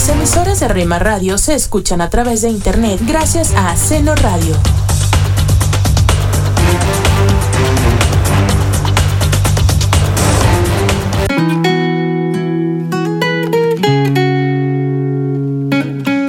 [0.00, 4.56] Las emisoras de Rema Radio se escuchan a través de internet gracias a Seno Radio.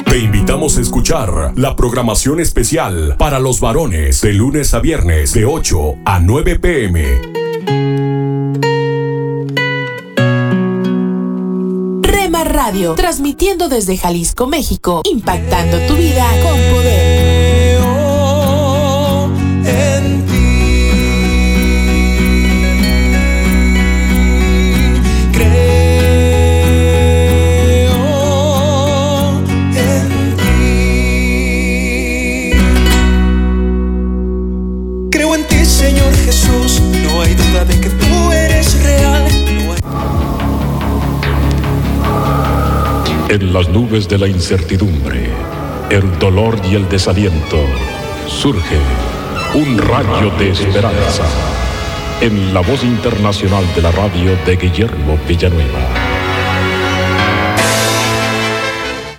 [0.03, 5.45] Te invitamos a escuchar la programación especial para los varones de lunes a viernes de
[5.45, 7.40] 8 a 9 pm.
[12.71, 17.11] Radio, transmitiendo desde Jalisco, México, impactando tu vida con poder.
[43.72, 45.30] Nubes de la incertidumbre,
[45.89, 47.57] el dolor y el desaliento,
[48.28, 48.78] surge
[49.53, 51.24] un rayo de esperanza
[52.19, 55.80] en la voz internacional de la radio de Guillermo Villanueva.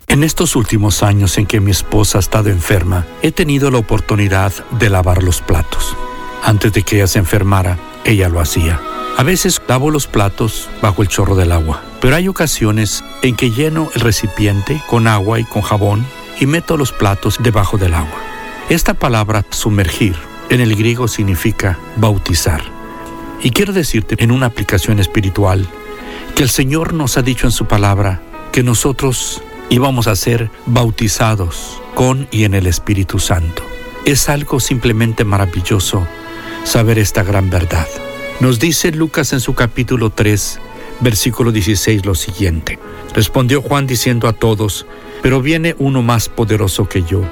[0.07, 4.53] En estos últimos años en que mi esposa ha estado enferma, he tenido la oportunidad
[4.79, 5.97] de lavar los platos.
[6.43, 8.79] Antes de que ella se enfermara, ella lo hacía.
[9.19, 13.51] A veces lavo los platos bajo el chorro del agua, pero hay ocasiones en que
[13.51, 16.05] lleno el recipiente con agua y con jabón
[16.41, 18.19] y meto los platos debajo del agua.
[18.69, 20.17] Esta palabra sumergir
[20.49, 22.63] en el griego significa bautizar.
[23.43, 25.69] Y quiero decirte en una aplicación espiritual
[26.35, 31.81] que el Señor nos ha dicho en su palabra que nosotros íbamos a ser bautizados
[31.95, 33.63] con y en el Espíritu Santo.
[34.05, 36.07] Es algo simplemente maravilloso
[36.65, 37.87] saber esta gran verdad.
[38.41, 40.59] Nos dice Lucas en su capítulo 3,
[41.01, 42.79] versículo 16 lo siguiente.
[43.15, 44.87] Respondió Juan diciendo a todos,
[45.23, 47.23] pero viene uno más poderoso que yo,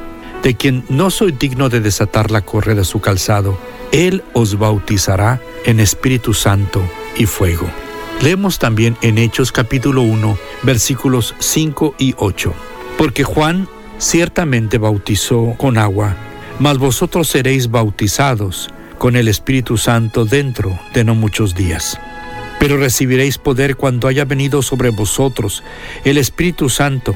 [0.43, 3.59] de quien no soy digno de desatar la correa de su calzado.
[3.91, 6.83] Él os bautizará en Espíritu Santo
[7.17, 7.69] y fuego.
[8.23, 12.55] Leemos también en Hechos capítulo 1, versículos 5 y 8.
[12.99, 13.67] Porque Juan
[13.99, 16.15] ciertamente bautizó con agua,
[16.61, 18.69] mas vosotros seréis bautizados
[19.01, 21.99] con el Espíritu Santo dentro de no muchos días.
[22.59, 25.65] Pero recibiréis poder cuando haya venido sobre vosotros
[26.05, 27.15] el Espíritu Santo,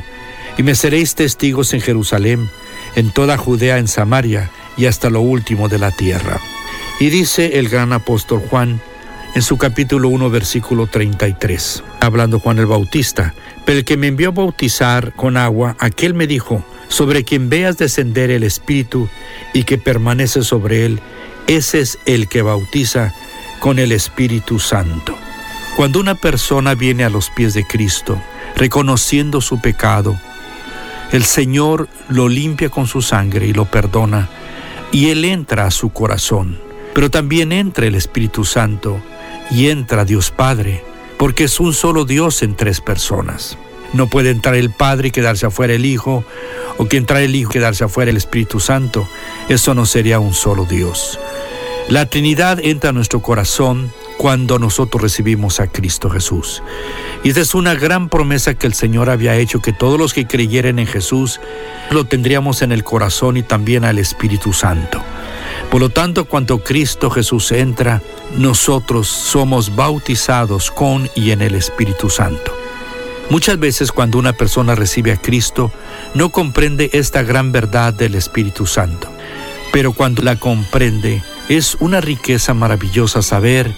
[0.56, 2.48] y me seréis testigos en Jerusalén,
[2.96, 6.40] en toda Judea, en Samaria y hasta lo último de la tierra.
[7.00, 8.80] Y dice el gran apóstol Juan
[9.34, 13.34] en su capítulo 1, versículo 33, hablando Juan el Bautista,
[13.66, 17.76] pero el que me envió a bautizar con agua, aquel me dijo, sobre quien veas
[17.76, 19.10] descender el Espíritu
[19.52, 21.00] y que permanece sobre él,
[21.46, 23.14] ese es el que bautiza
[23.60, 25.16] con el Espíritu Santo.
[25.76, 28.20] Cuando una persona viene a los pies de Cristo,
[28.56, 30.18] reconociendo su pecado,
[31.12, 34.28] el Señor lo limpia con su sangre y lo perdona,
[34.92, 36.58] y Él entra a su corazón.
[36.94, 39.00] Pero también entra el Espíritu Santo
[39.50, 40.84] y entra Dios Padre,
[41.18, 43.58] porque es un solo Dios en tres personas.
[43.94, 46.24] No puede entrar el Padre y quedarse afuera el Hijo,
[46.76, 49.08] o que entrar el Hijo y quedarse afuera el Espíritu Santo.
[49.48, 51.18] Eso no sería un solo Dios.
[51.88, 56.62] La Trinidad entra a nuestro corazón cuando nosotros recibimos a Cristo Jesús.
[57.22, 60.26] Y esta es una gran promesa que el Señor había hecho, que todos los que
[60.26, 61.40] creyeren en Jesús
[61.90, 65.02] lo tendríamos en el corazón y también al Espíritu Santo.
[65.70, 68.00] Por lo tanto, cuando Cristo Jesús entra,
[68.36, 72.63] nosotros somos bautizados con y en el Espíritu Santo.
[73.30, 75.72] Muchas veces cuando una persona recibe a Cristo,
[76.14, 79.08] no comprende esta gran verdad del Espíritu Santo.
[79.72, 83.74] Pero cuando la comprende, es una riqueza maravillosa saber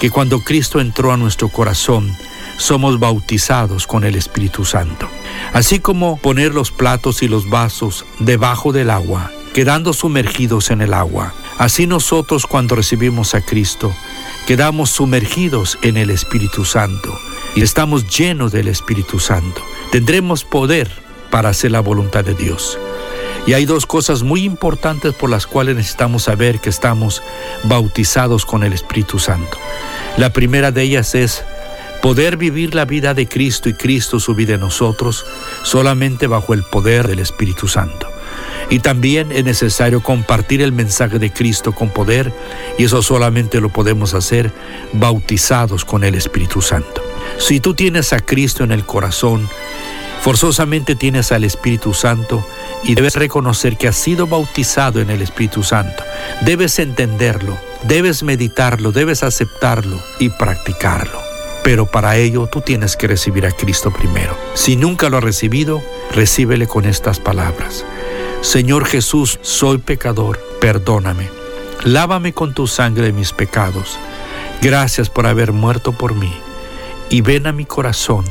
[0.00, 2.10] que cuando Cristo entró a nuestro corazón,
[2.56, 5.08] somos bautizados con el Espíritu Santo.
[5.52, 10.94] Así como poner los platos y los vasos debajo del agua, quedando sumergidos en el
[10.94, 11.34] agua.
[11.58, 13.94] Así nosotros cuando recibimos a Cristo,
[14.46, 17.16] quedamos sumergidos en el Espíritu Santo
[17.56, 19.62] y estamos llenos del Espíritu Santo.
[19.90, 20.90] Tendremos poder
[21.30, 22.78] para hacer la voluntad de Dios.
[23.46, 27.22] Y hay dos cosas muy importantes por las cuales necesitamos saber que estamos
[27.64, 29.56] bautizados con el Espíritu Santo.
[30.18, 31.44] La primera de ellas es
[32.02, 35.24] poder vivir la vida de Cristo y Cristo su vida en nosotros
[35.62, 38.06] solamente bajo el poder del Espíritu Santo.
[38.68, 42.34] Y también es necesario compartir el mensaje de Cristo con poder
[42.76, 44.52] y eso solamente lo podemos hacer
[44.92, 47.15] bautizados con el Espíritu Santo.
[47.38, 49.48] Si tú tienes a Cristo en el corazón,
[50.22, 52.44] forzosamente tienes al Espíritu Santo
[52.82, 56.02] y debes reconocer que has sido bautizado en el Espíritu Santo.
[56.42, 61.20] Debes entenderlo, debes meditarlo, debes aceptarlo y practicarlo.
[61.62, 64.36] Pero para ello tú tienes que recibir a Cristo primero.
[64.54, 65.82] Si nunca lo has recibido,
[66.14, 67.84] recíbele con estas palabras.
[68.40, 71.28] Señor Jesús, soy pecador, perdóname.
[71.82, 73.98] Lávame con tu sangre de mis pecados.
[74.62, 76.32] Gracias por haber muerto por mí.
[77.10, 78.24] Y ven a mi corazón,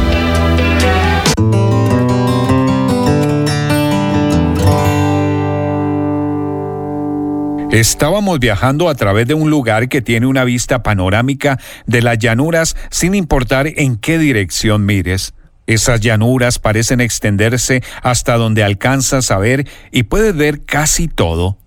[7.71, 12.75] Estábamos viajando a través de un lugar que tiene una vista panorámica de las llanuras
[12.89, 15.33] sin importar en qué dirección mires.
[15.67, 21.57] Esas llanuras parecen extenderse hasta donde alcanzas a ver y puedes ver casi todo.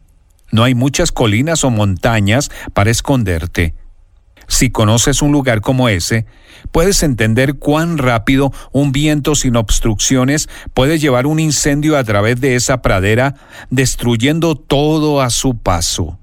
[0.51, 3.75] No hay muchas colinas o montañas para esconderte.
[4.47, 6.27] Si conoces un lugar como ese,
[6.71, 12.57] puedes entender cuán rápido un viento sin obstrucciones puede llevar un incendio a través de
[12.57, 13.35] esa pradera,
[13.71, 16.19] destruyendo todo a su paso.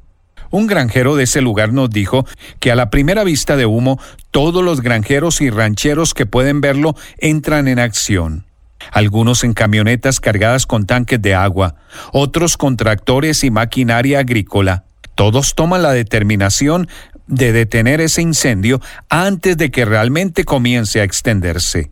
[0.52, 2.26] Un granjero de ese lugar nos dijo
[2.60, 3.99] que a la primera vista de humo,
[4.32, 8.45] todos los granjeros y rancheros que pueden verlo entran en acción.
[8.91, 11.76] Algunos en camionetas cargadas con tanques de agua,
[12.12, 14.84] otros con tractores y maquinaria agrícola.
[15.16, 16.88] Todos toman la determinación
[17.28, 21.91] de detener ese incendio antes de que realmente comience a extenderse.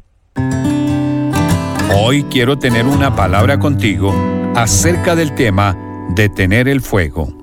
[1.95, 4.13] Hoy quiero tener una palabra contigo
[4.55, 5.77] acerca del tema
[6.09, 7.38] detener el fuego.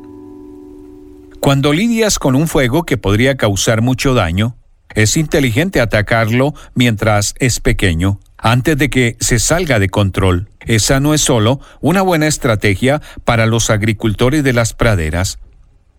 [1.41, 4.57] Cuando lidias con un fuego que podría causar mucho daño,
[4.95, 10.49] es inteligente atacarlo mientras es pequeño, antes de que se salga de control.
[10.61, 15.39] Esa no es solo una buena estrategia para los agricultores de las praderas,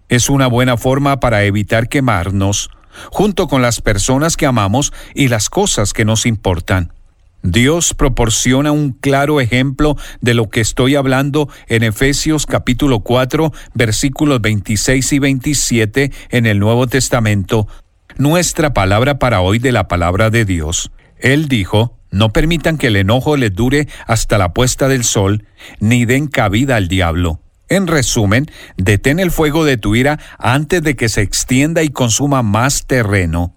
[0.10, 2.70] es una buena forma para evitar quemarnos,
[3.12, 6.94] junto con las personas que amamos y las cosas que nos importan.
[7.52, 14.42] Dios proporciona un claro ejemplo de lo que estoy hablando en Efesios capítulo 4 versículos
[14.42, 17.70] 26 y 27 en el Nuevo Testamento,
[18.18, 20.92] nuestra palabra para hoy de la palabra de Dios.
[21.20, 25.46] Él dijo, no permitan que el enojo les dure hasta la puesta del sol,
[25.80, 27.40] ni den cabida al diablo.
[27.70, 32.44] En resumen, detén el fuego de tu ira antes de que se extienda y consuma
[32.44, 33.56] más terreno.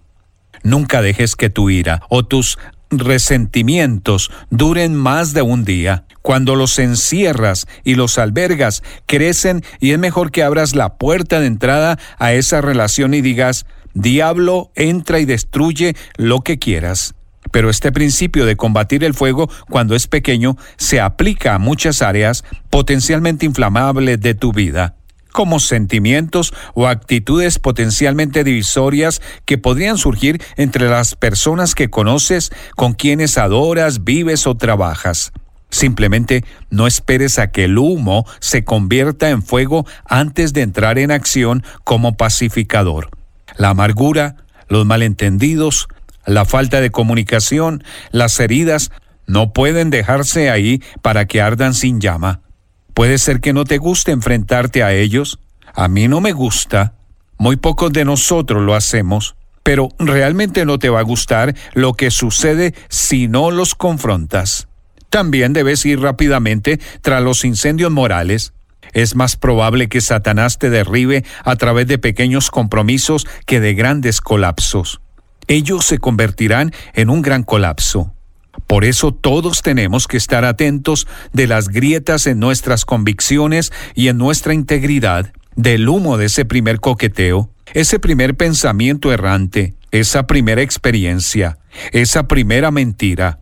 [0.63, 2.57] Nunca dejes que tu ira o tus
[2.91, 6.05] resentimientos duren más de un día.
[6.21, 11.47] Cuando los encierras y los albergas, crecen y es mejor que abras la puerta de
[11.47, 17.15] entrada a esa relación y digas, Diablo, entra y destruye lo que quieras.
[17.51, 22.45] Pero este principio de combatir el fuego cuando es pequeño se aplica a muchas áreas
[22.69, 24.95] potencialmente inflamables de tu vida
[25.31, 32.93] como sentimientos o actitudes potencialmente divisorias que podrían surgir entre las personas que conoces, con
[32.93, 35.31] quienes adoras, vives o trabajas.
[35.69, 41.11] Simplemente no esperes a que el humo se convierta en fuego antes de entrar en
[41.11, 43.09] acción como pacificador.
[43.55, 44.35] La amargura,
[44.67, 45.87] los malentendidos,
[46.25, 48.91] la falta de comunicación, las heridas,
[49.27, 52.41] no pueden dejarse ahí para que ardan sin llama.
[53.01, 55.39] Puede ser que no te guste enfrentarte a ellos.
[55.73, 56.93] A mí no me gusta.
[57.39, 59.33] Muy pocos de nosotros lo hacemos.
[59.63, 64.67] Pero realmente no te va a gustar lo que sucede si no los confrontas.
[65.09, 68.53] También debes ir rápidamente tras los incendios morales.
[68.93, 74.21] Es más probable que Satanás te derribe a través de pequeños compromisos que de grandes
[74.21, 75.01] colapsos
[75.47, 78.13] ellos se convertirán en un gran colapso.
[78.67, 84.17] Por eso todos tenemos que estar atentos de las grietas en nuestras convicciones y en
[84.17, 91.57] nuestra integridad, del humo de ese primer coqueteo, ese primer pensamiento errante, esa primera experiencia,
[91.91, 93.39] esa primera mentira.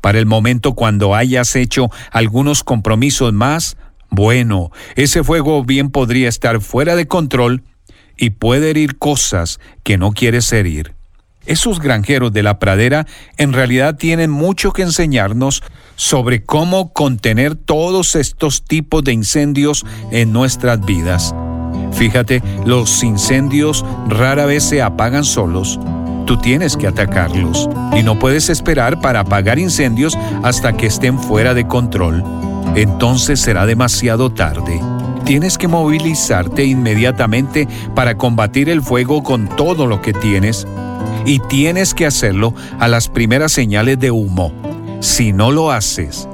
[0.00, 3.76] Para el momento cuando hayas hecho algunos compromisos más,
[4.08, 7.62] bueno, ese fuego bien podría estar fuera de control
[8.16, 10.94] y puede herir cosas que no quieres herir.
[11.46, 13.06] Esos granjeros de la pradera
[13.38, 15.62] en realidad tienen mucho que enseñarnos
[15.96, 21.34] sobre cómo contener todos estos tipos de incendios en nuestras vidas.
[21.92, 25.80] Fíjate, los incendios rara vez se apagan solos.
[26.26, 31.54] Tú tienes que atacarlos y no puedes esperar para apagar incendios hasta que estén fuera
[31.54, 32.22] de control.
[32.74, 34.80] Entonces será demasiado tarde.
[35.24, 40.66] Tienes que movilizarte inmediatamente para combatir el fuego con todo lo que tienes
[41.24, 44.52] y tienes que hacerlo a las primeras señales de humo.
[45.00, 46.28] Si no lo haces,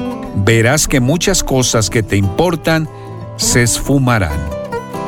[0.45, 2.89] verás que muchas cosas que te importan
[3.37, 4.39] se esfumarán.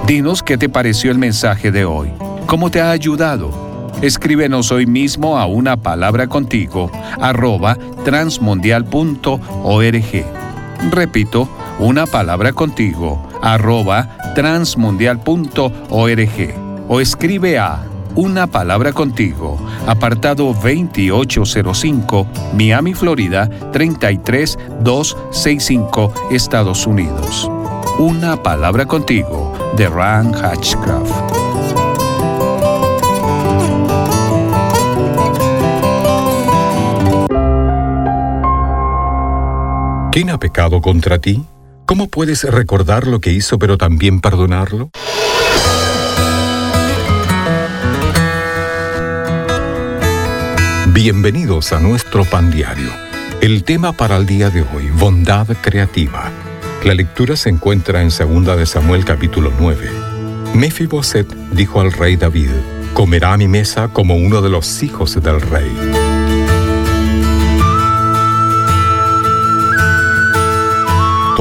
[0.06, 2.10] Dinos qué te pareció el mensaje de hoy.
[2.46, 3.50] ¿Cómo te ha ayudado?
[4.00, 10.37] Escríbenos hoy mismo a una palabra contigo arroba transmundial.org.
[10.90, 11.48] Repito,
[11.78, 16.54] una palabra contigo arroba transmundial.org
[16.88, 19.58] o escribe a una palabra contigo.
[19.86, 27.50] Apartado 2805, Miami, Florida 33265, Estados Unidos.
[27.98, 31.67] Una palabra contigo, de Ran Hatchcraft.
[40.18, 41.44] ¿Quién ha pecado contra ti?
[41.86, 44.90] ¿Cómo puedes recordar lo que hizo pero también perdonarlo?
[50.88, 52.90] Bienvenidos a nuestro pan diario.
[53.40, 56.32] El tema para el día de hoy, bondad creativa.
[56.82, 59.88] La lectura se encuentra en 2 de Samuel capítulo 9.
[60.52, 62.50] Mefiboset dijo al rey David,
[62.92, 66.07] comerá a mi mesa como uno de los hijos del rey.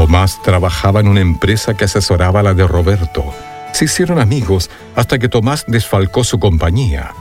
[0.08, 3.26] Tomás trabajaba en una empresa que asesoraba a la de Roberto.
[3.74, 7.12] Se hicieron amigos hasta que Tomás desfalcó su compañía.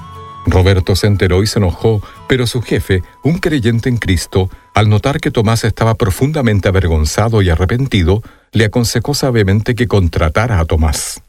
[0.47, 5.19] Roberto se enteró y se enojó, pero su jefe, un creyente en Cristo, al notar
[5.19, 8.23] que Tomás estaba profundamente avergonzado y arrepentido,
[8.53, 11.21] le aconsejó sabiamente que contratara a Tomás.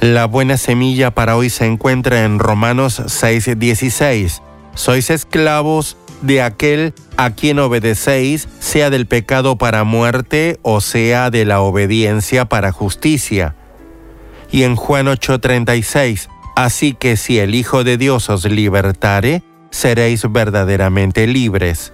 [0.00, 4.42] La buena semilla para hoy se encuentra en Romanos 6:16.
[4.74, 11.44] Sois esclavos de aquel a quien obedecéis, sea del pecado para muerte o sea de
[11.44, 13.54] la obediencia para justicia.
[14.50, 21.26] Y en Juan 8:36, Así que si el Hijo de Dios os libertare, seréis verdaderamente
[21.26, 21.92] libres.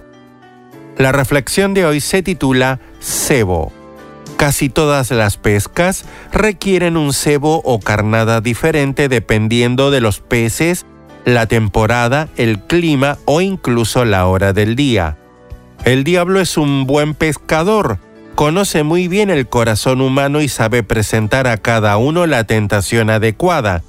[0.97, 3.71] La reflexión de hoy se titula Cebo.
[4.37, 10.85] Casi todas las pescas requieren un cebo o carnada diferente dependiendo de los peces,
[11.25, 15.17] la temporada, el clima o incluso la hora del día.
[15.85, 17.99] El diablo es un buen pescador,
[18.35, 23.83] conoce muy bien el corazón humano y sabe presentar a cada uno la tentación adecuada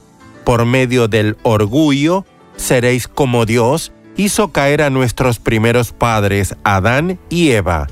[0.44, 2.24] por medio del orgullo,
[2.56, 7.88] seréis como Dios hizo caer a nuestros primeros padres, Adán y Eva.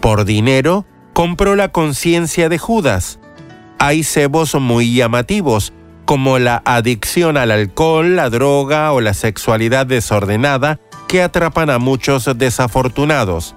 [0.00, 3.18] Por dinero, compró la conciencia de Judas.
[3.78, 5.72] Hay cebos muy llamativos,
[6.04, 12.28] como la adicción al alcohol, la droga o la sexualidad desordenada, que atrapan a muchos
[12.36, 13.54] desafortunados.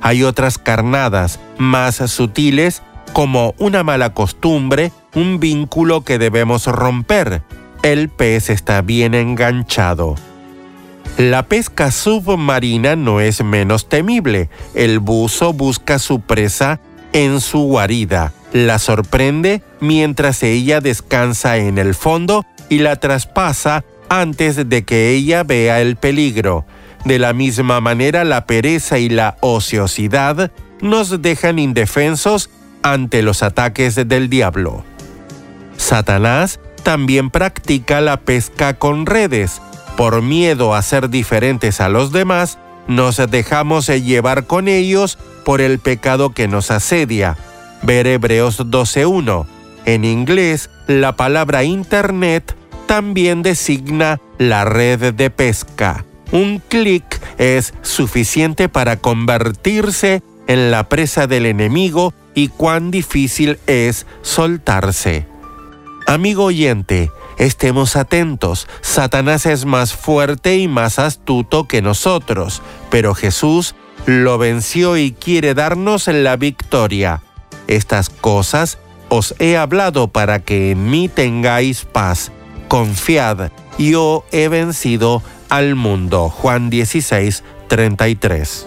[0.00, 2.82] Hay otras carnadas, más sutiles,
[3.12, 7.42] como una mala costumbre, un vínculo que debemos romper,
[7.82, 10.16] el pez está bien enganchado.
[11.16, 14.50] La pesca submarina no es menos temible.
[14.74, 16.80] El buzo busca su presa
[17.12, 24.68] en su guarida, la sorprende mientras ella descansa en el fondo y la traspasa antes
[24.68, 26.66] de que ella vea el peligro.
[27.04, 32.50] De la misma manera, la pereza y la ociosidad nos dejan indefensos
[32.82, 34.84] ante los ataques del diablo.
[35.76, 39.60] Satanás también practica la pesca con redes.
[39.98, 45.80] Por miedo a ser diferentes a los demás, nos dejamos llevar con ellos por el
[45.80, 47.36] pecado que nos asedia.
[47.82, 49.44] Ver Hebreos 12.1.
[49.84, 56.06] En inglés, la palabra Internet también designa la red de pesca.
[56.32, 57.04] Un clic
[57.36, 65.26] es suficiente para convertirse en la presa del enemigo y cuán difícil es soltarse.
[66.08, 68.66] Amigo oyente, estemos atentos.
[68.80, 73.74] Satanás es más fuerte y más astuto que nosotros, pero Jesús
[74.06, 77.20] lo venció y quiere darnos la victoria.
[77.66, 78.78] Estas cosas
[79.10, 82.32] os he hablado para que en mí tengáis paz.
[82.68, 86.30] Confiad, yo he vencido al mundo.
[86.30, 88.66] Juan 16, 33.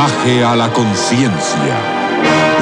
[0.00, 1.76] mensaje a la conciencia.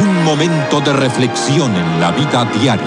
[0.00, 2.86] Un momento de reflexión en la vida diaria.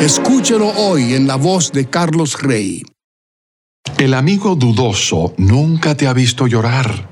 [0.00, 2.84] Escúchelo hoy en la voz de Carlos Rey.
[3.98, 7.08] El amigo dudoso nunca te ha visto llorar.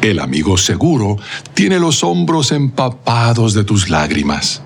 [0.00, 1.16] El amigo seguro
[1.52, 4.62] tiene los hombros empapados de tus lágrimas.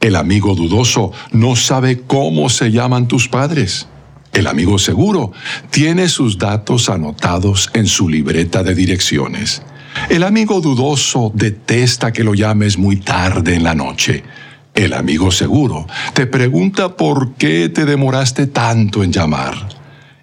[0.00, 3.88] El amigo dudoso no sabe cómo se llaman tus padres.
[4.32, 5.32] El amigo seguro
[5.70, 9.62] tiene sus datos anotados en su libreta de direcciones.
[10.08, 14.22] El amigo dudoso detesta que lo llames muy tarde en la noche.
[14.74, 19.54] El amigo seguro te pregunta por qué te demoraste tanto en llamar.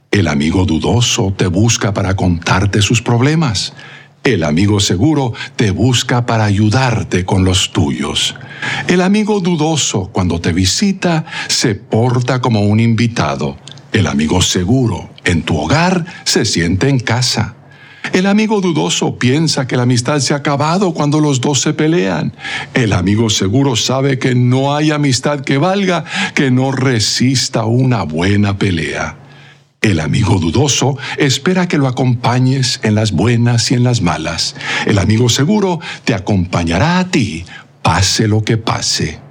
[0.10, 3.74] El amigo dudoso te busca para contarte sus problemas.
[4.24, 8.36] El amigo seguro te busca para ayudarte con los tuyos.
[8.88, 13.58] El amigo dudoso, cuando te visita, se porta como un invitado.
[13.92, 17.56] El amigo seguro, en tu hogar, se siente en casa.
[18.14, 22.34] El amigo dudoso piensa que la amistad se ha acabado cuando los dos se pelean.
[22.74, 28.58] El amigo seguro sabe que no hay amistad que valga, que no resista una buena
[28.58, 29.18] pelea.
[29.82, 34.56] El amigo dudoso espera que lo acompañes en las buenas y en las malas.
[34.86, 37.46] El amigo seguro te acompañará a ti,
[37.84, 39.27] pase lo que pase.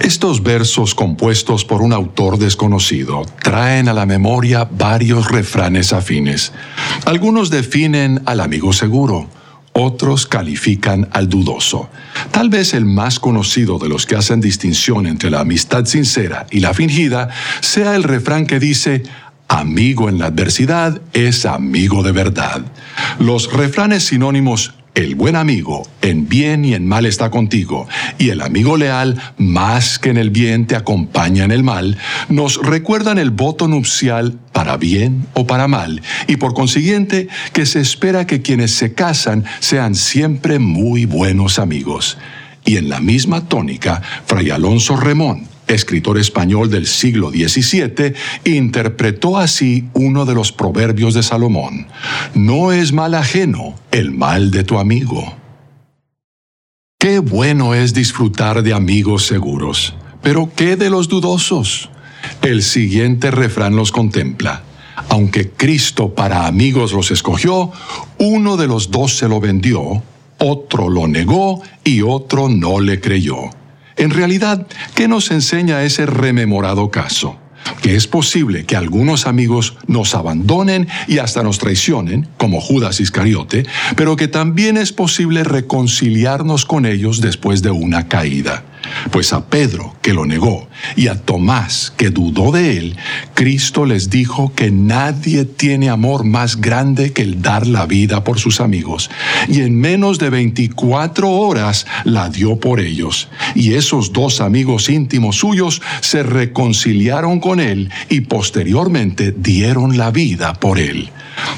[0.00, 6.52] Estos versos compuestos por un autor desconocido traen a la memoria varios refranes afines.
[7.04, 9.28] Algunos definen al amigo seguro,
[9.72, 11.88] otros califican al dudoso.
[12.30, 16.60] Tal vez el más conocido de los que hacen distinción entre la amistad sincera y
[16.60, 17.28] la fingida
[17.60, 19.02] sea el refrán que dice,
[19.48, 22.62] amigo en la adversidad es amigo de verdad.
[23.18, 27.88] Los refranes sinónimos el buen amigo en bien y en mal está contigo,
[28.18, 31.96] y el amigo leal, más que en el bien, te acompaña en el mal,
[32.28, 37.80] nos recuerdan el voto nupcial para bien o para mal, y por consiguiente que se
[37.80, 42.18] espera que quienes se casan sean siempre muy buenos amigos.
[42.64, 49.88] Y en la misma tónica, Fray Alonso Remón, escritor español del siglo XVII, interpretó así
[49.94, 51.86] uno de los proverbios de Salomón.
[52.34, 55.36] No es mal ajeno el mal de tu amigo.
[56.98, 61.90] Qué bueno es disfrutar de amigos seguros, pero ¿qué de los dudosos?
[62.42, 64.62] El siguiente refrán los contempla.
[65.08, 67.72] Aunque Cristo para amigos los escogió,
[68.18, 70.02] uno de los dos se lo vendió,
[70.38, 73.50] otro lo negó y otro no le creyó.
[73.96, 77.38] En realidad, ¿qué nos enseña ese rememorado caso?
[77.80, 83.64] Que es posible que algunos amigos nos abandonen y hasta nos traicionen, como Judas Iscariote,
[83.96, 88.64] pero que también es posible reconciliarnos con ellos después de una caída.
[89.10, 92.96] Pues a Pedro, que lo negó, y a Tomás, que dudó de él,
[93.34, 98.38] Cristo les dijo que nadie tiene amor más grande que el dar la vida por
[98.38, 99.10] sus amigos.
[99.48, 103.28] Y en menos de 24 horas la dio por ellos.
[103.54, 110.54] Y esos dos amigos íntimos suyos se reconciliaron con él y posteriormente dieron la vida
[110.54, 111.10] por él.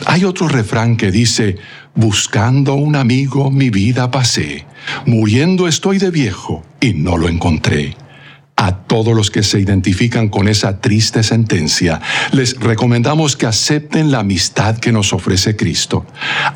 [0.06, 1.56] Hay otro refrán que dice,
[1.96, 4.66] Buscando un amigo mi vida pasé,
[5.06, 7.96] muriendo estoy de viejo y no lo encontré.
[8.56, 14.20] A todos los que se identifican con esa triste sentencia, les recomendamos que acepten la
[14.20, 16.04] amistad que nos ofrece Cristo.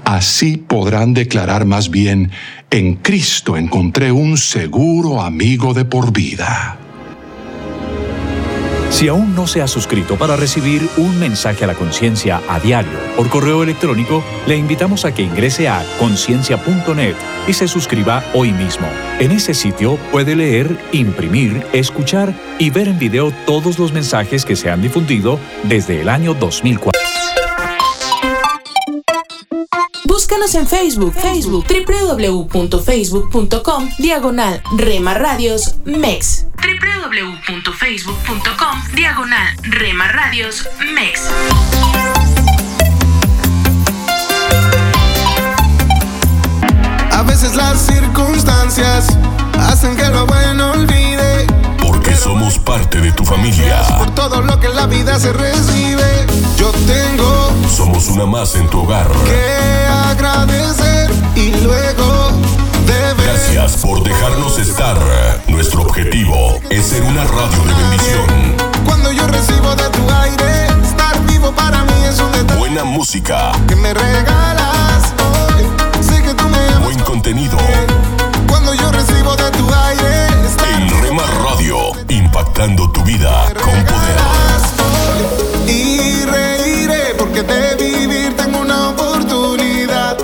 [0.04, 2.30] Así podrán declarar más bien,
[2.70, 6.78] en Cristo encontré un seguro amigo de por vida.
[8.90, 12.98] Si aún no se ha suscrito para recibir un mensaje a la conciencia a diario
[13.16, 17.14] por correo electrónico, le invitamos a que ingrese a conciencia.net
[17.46, 18.88] y se suscriba hoy mismo.
[19.20, 24.56] En ese sitio puede leer, imprimir, escuchar y ver en video todos los mensajes que
[24.56, 26.97] se han difundido desde el año 2004.
[30.38, 36.46] Búscanos en Facebook, Facebook, www.facebook.com, diagonal Rema Radios MEX.
[36.62, 41.22] www.facebook.com, diagonal Rema Radios MEX.
[47.10, 49.08] A veces las circunstancias
[49.58, 51.57] hacen que lo bueno olvide.
[52.22, 53.80] Somos parte de tu familia.
[53.98, 56.26] Por todo lo que en la vida se recibe,
[56.58, 59.06] yo tengo Somos una más en tu hogar.
[59.24, 62.30] que agradecer y luego
[62.86, 63.16] deber.
[63.24, 64.96] Gracias por dejarnos estar.
[65.48, 68.56] Nuestro objetivo es ser una radio de bendición.
[68.84, 73.52] Cuando yo recibo de tu aire, estar vivo para mí es un detalle Buena música,
[73.66, 75.14] que me regalas
[76.88, 77.58] buen contenido.
[78.48, 80.28] Cuando yo recibo de tu aire,
[80.72, 84.16] En Rema Radio, impactando tu vida con poder.
[85.66, 90.16] y reiré porque de vivir tengo una oportunidad.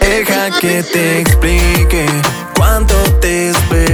[0.00, 2.06] Deja que te explique
[2.56, 3.93] cuánto te esperaba.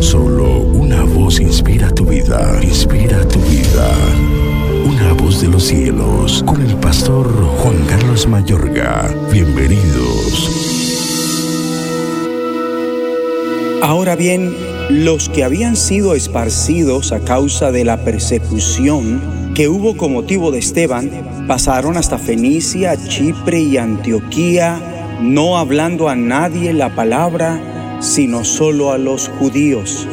[0.00, 3.88] Solo una voz inspira tu vida, inspira tu vida.
[4.84, 7.26] Una voz de los cielos, con el pastor
[7.56, 9.10] Juan Carlos Mayorga.
[9.32, 10.50] Bienvenidos.
[13.82, 14.54] Ahora bien,
[14.90, 20.58] los que habían sido esparcidos a causa de la persecución que hubo con motivo de
[20.58, 21.10] Esteban,
[21.48, 28.98] pasaron hasta Fenicia, Chipre y Antioquía, no hablando a nadie la palabra, sino solo a
[28.98, 30.08] los judíos.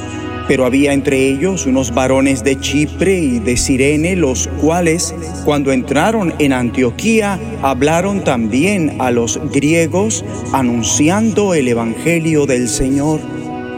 [0.48, 5.14] Pero había entre ellos unos varones de Chipre y de Sirene, los cuales,
[5.44, 10.24] cuando entraron en Antioquía, hablaron también a los griegos,
[10.54, 13.20] anunciando el Evangelio del Señor.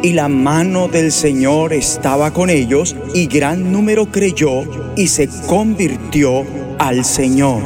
[0.03, 4.61] Y la mano del Señor estaba con ellos, y gran número creyó
[4.95, 6.45] y se convirtió
[6.77, 7.63] al Señor.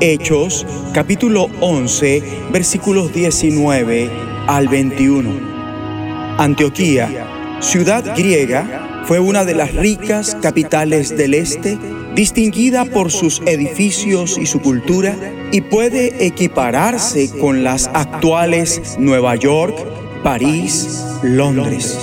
[0.00, 4.10] Hechos capítulo 11 versículos 19
[4.46, 5.55] al 21.
[6.38, 11.78] Antioquía, ciudad griega, fue una de las ricas capitales del este,
[12.14, 15.14] distinguida por sus edificios y su cultura,
[15.50, 19.76] y puede equipararse con las actuales Nueva York,
[20.22, 21.98] París, Londres.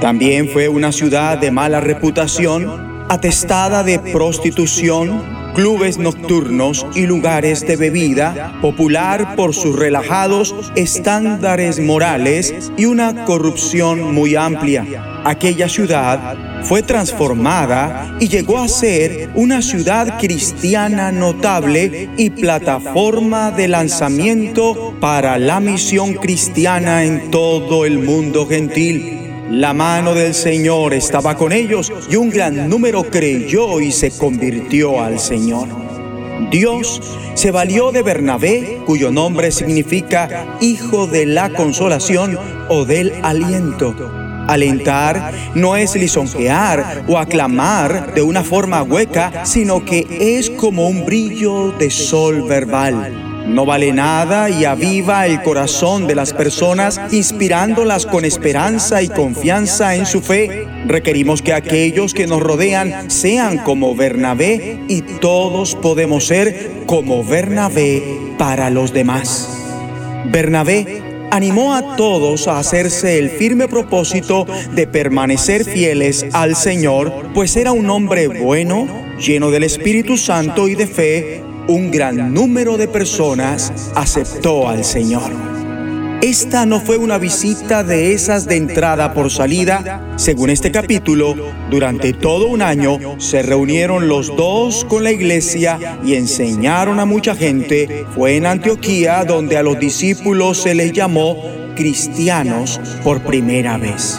[0.00, 7.76] También fue una ciudad de mala reputación, atestada de prostitución, clubes nocturnos y lugares de
[7.76, 14.84] bebida, popular por sus relajados estándares morales y una corrupción muy amplia.
[15.24, 23.68] Aquella ciudad fue transformada y llegó a ser una ciudad cristiana notable y plataforma de
[23.68, 29.23] lanzamiento para la misión cristiana en todo el mundo gentil.
[29.50, 35.02] La mano del Señor estaba con ellos y un gran número creyó y se convirtió
[35.02, 35.68] al Señor.
[36.50, 37.00] Dios
[37.34, 42.38] se valió de Bernabé, cuyo nombre significa hijo de la consolación
[42.68, 43.94] o del aliento.
[44.48, 50.06] Alentar no es lisonjear o aclamar de una forma hueca, sino que
[50.38, 53.23] es como un brillo de sol verbal.
[53.46, 59.94] No vale nada y aviva el corazón de las personas, inspirándolas con esperanza y confianza
[59.94, 60.66] en su fe.
[60.86, 68.02] Requerimos que aquellos que nos rodean sean como Bernabé y todos podemos ser como Bernabé
[68.38, 69.48] para los demás.
[70.26, 77.56] Bernabé animó a todos a hacerse el firme propósito de permanecer fieles al Señor, pues
[77.56, 78.86] era un hombre bueno,
[79.18, 85.32] lleno del Espíritu Santo y de fe, un gran número de personas aceptó al Señor.
[86.20, 90.14] Esta no fue una visita de esas de entrada por salida.
[90.16, 91.34] Según este capítulo,
[91.70, 97.34] durante todo un año se reunieron los dos con la iglesia y enseñaron a mucha
[97.34, 98.06] gente.
[98.14, 101.42] Fue en Antioquía donde a los discípulos se les llamó
[101.74, 104.18] cristianos por primera vez.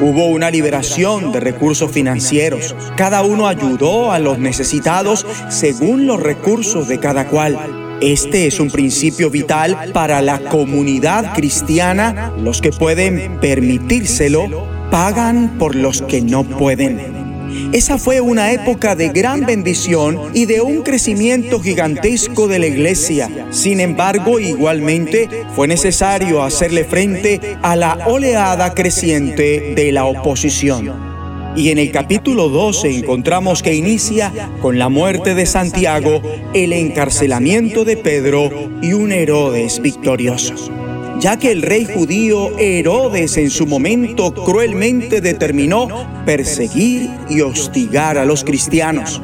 [0.00, 2.76] Hubo una liberación de recursos financieros.
[2.96, 7.98] Cada uno ayudó a los necesitados según los recursos de cada cual.
[8.00, 12.32] Este es un principio vital para la comunidad cristiana.
[12.38, 17.17] Los que pueden permitírselo pagan por los que no pueden.
[17.72, 23.30] Esa fue una época de gran bendición y de un crecimiento gigantesco de la iglesia.
[23.50, 31.08] Sin embargo, igualmente fue necesario hacerle frente a la oleada creciente de la oposición.
[31.56, 34.32] Y en el capítulo 12 encontramos que inicia
[34.62, 36.22] con la muerte de Santiago,
[36.54, 40.54] el encarcelamiento de Pedro y un Herodes victorioso
[41.18, 45.88] ya que el rey judío Herodes en su momento cruelmente determinó
[46.24, 49.20] perseguir y hostigar a los cristianos.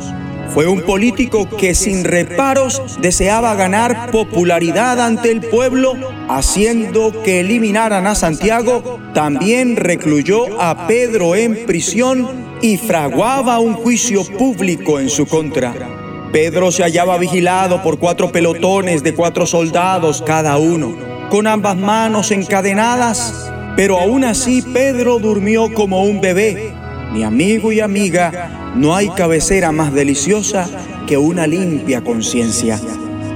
[0.53, 5.95] Fue un político que sin reparos deseaba ganar popularidad ante el pueblo,
[6.29, 12.29] haciendo que eliminaran a Santiago, también recluyó a Pedro en prisión
[12.61, 15.75] y fraguaba un juicio público en su contra.
[16.33, 22.31] Pedro se hallaba vigilado por cuatro pelotones de cuatro soldados cada uno con ambas manos
[22.31, 26.73] encadenadas, pero aún así Pedro durmió como un bebé.
[27.13, 30.69] Mi amigo y amiga, no hay cabecera más deliciosa
[31.07, 32.81] que una limpia conciencia.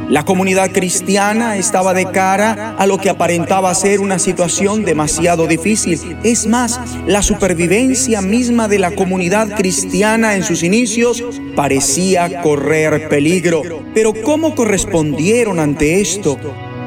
[0.09, 6.17] La comunidad cristiana estaba de cara a lo que aparentaba ser una situación demasiado difícil.
[6.25, 11.23] Es más, la supervivencia misma de la comunidad cristiana en sus inicios
[11.55, 13.63] parecía correr peligro.
[13.93, 16.39] Pero ¿cómo correspondieron ante esto?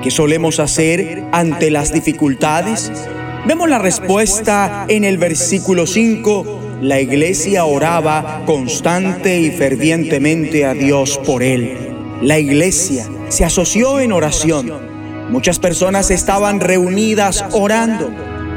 [0.01, 2.91] ¿Qué solemos hacer ante las dificultades?
[3.45, 6.79] Vemos la respuesta en el versículo 5.
[6.81, 11.95] La iglesia oraba constante y fervientemente a Dios por él.
[12.23, 14.71] La iglesia se asoció en oración.
[15.29, 18.11] Muchas personas estaban reunidas orando.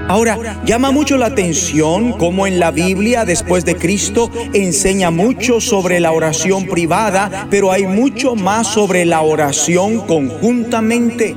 [0.07, 5.98] Ahora, llama mucho la atención cómo en la Biblia, después de Cristo, enseña mucho sobre
[5.98, 11.34] la oración privada, pero hay mucho más sobre la oración conjuntamente.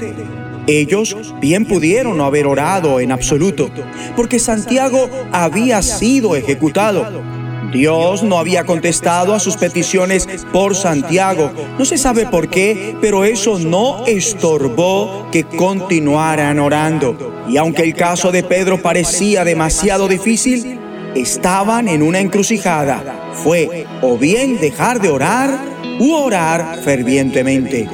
[0.67, 3.69] Ellos bien pudieron no haber orado en absoluto,
[4.17, 7.36] porque Santiago había sido ejecutado.
[7.71, 11.51] Dios no había contestado a sus peticiones por Santiago.
[11.77, 17.43] No se sabe por qué, pero eso no estorbó que continuaran orando.
[17.49, 20.79] Y aunque el caso de Pedro parecía demasiado difícil,
[21.15, 23.31] estaban en una encrucijada.
[23.33, 25.59] Fue o bien dejar de orar
[25.99, 27.87] u orar fervientemente.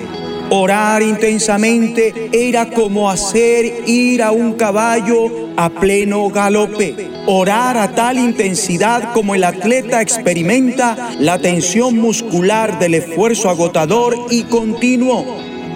[0.56, 7.10] Orar intensamente era como hacer ir a un caballo a pleno galope.
[7.26, 14.44] Orar a tal intensidad como el atleta experimenta la tensión muscular del esfuerzo agotador y
[14.44, 15.26] continuo.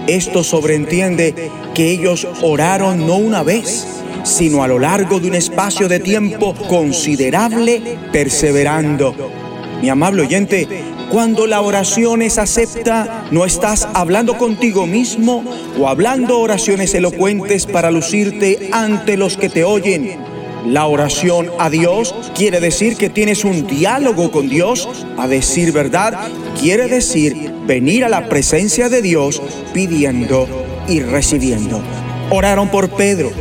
[0.05, 1.33] Esto sobreentiende
[1.73, 3.87] que ellos oraron no una vez,
[4.21, 9.46] sino a lo largo de un espacio de tiempo considerable, perseverando.
[9.81, 10.67] Mi amable oyente,
[11.11, 15.43] cuando la oración es acepta, no estás hablando contigo mismo
[15.79, 20.17] o hablando oraciones elocuentes para lucirte ante los que te oyen.
[20.65, 24.89] La oración a Dios quiere decir que tienes un diálogo con Dios.
[25.17, 26.27] A decir verdad,
[26.59, 29.41] quiere decir venir a la presencia de Dios
[29.73, 30.47] pidiendo
[30.89, 31.81] y recibiendo.
[32.29, 33.31] Oraron por Pedro.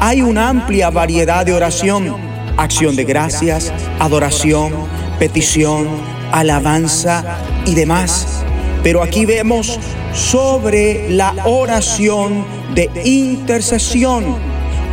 [0.00, 2.16] Hay una amplia variedad de oración.
[2.56, 4.72] Acción de gracias, adoración,
[5.20, 5.86] petición,
[6.32, 8.42] alabanza y demás.
[8.82, 9.78] Pero aquí vemos
[10.14, 12.44] sobre la oración
[12.74, 14.24] de intercesión.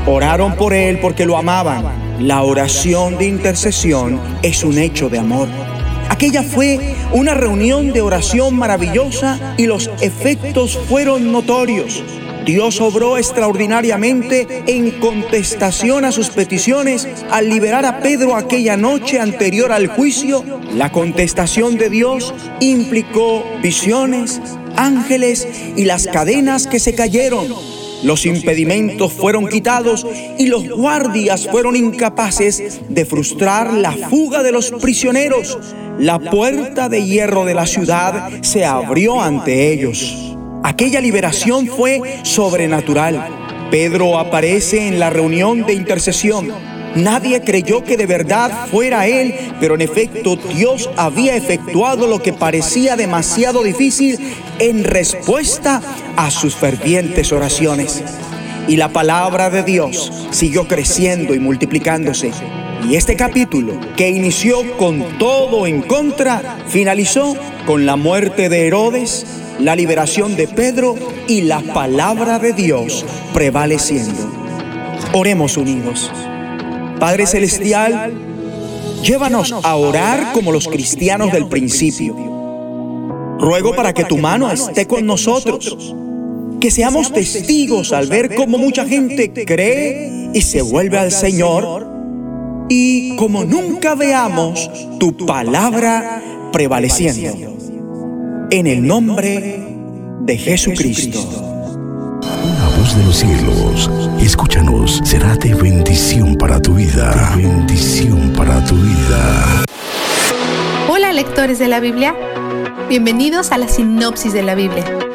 [0.05, 1.85] Oraron por él porque lo amaban.
[2.19, 5.47] La oración de intercesión es un hecho de amor.
[6.09, 12.03] Aquella fue una reunión de oración maravillosa y los efectos fueron notorios.
[12.47, 19.73] Dios obró extraordinariamente en contestación a sus peticiones al liberar a Pedro aquella noche anterior
[19.73, 20.45] al juicio.
[20.73, 24.39] La contestación de Dios implicó visiones,
[24.77, 25.45] ángeles
[25.75, 27.53] y las cadenas que se cayeron.
[28.03, 34.71] Los impedimentos fueron quitados y los guardias fueron incapaces de frustrar la fuga de los
[34.71, 35.57] prisioneros.
[35.99, 40.26] La puerta de hierro de la ciudad se abrió ante ellos.
[40.63, 43.27] Aquella liberación fue sobrenatural.
[43.71, 46.51] Pedro aparece en la reunión de intercesión.
[46.95, 52.33] Nadie creyó que de verdad fuera él, pero en efecto Dios había efectuado lo que
[52.33, 54.17] parecía demasiado difícil
[54.59, 55.81] en respuesta
[56.15, 58.03] a sus fervientes oraciones.
[58.67, 62.31] Y la palabra de Dios siguió creciendo y multiplicándose.
[62.89, 67.35] Y este capítulo, que inició con todo en contra, finalizó
[67.65, 69.25] con la muerte de Herodes
[69.59, 70.95] la liberación de Pedro
[71.27, 74.31] y la palabra de Dios prevaleciendo.
[75.13, 76.11] Oremos unidos.
[76.99, 78.13] Padre Celestial,
[79.03, 82.15] llévanos a orar como los cristianos del principio.
[83.39, 85.95] Ruego para que tu mano esté con nosotros,
[86.59, 91.87] que seamos testigos al ver cómo mucha gente cree y se vuelve al Señor
[92.69, 97.56] y como nunca veamos tu palabra prevaleciendo
[98.49, 99.65] en el nombre
[100.21, 101.19] de Jesucristo.
[102.21, 103.89] Una voz de los cielos.
[104.21, 107.35] Escúchanos, será de bendición para tu vida.
[107.35, 109.65] De bendición para tu vida.
[110.89, 112.15] Hola lectores de la Biblia.
[112.87, 115.06] Bienvenidos a la sinopsis de la Biblia.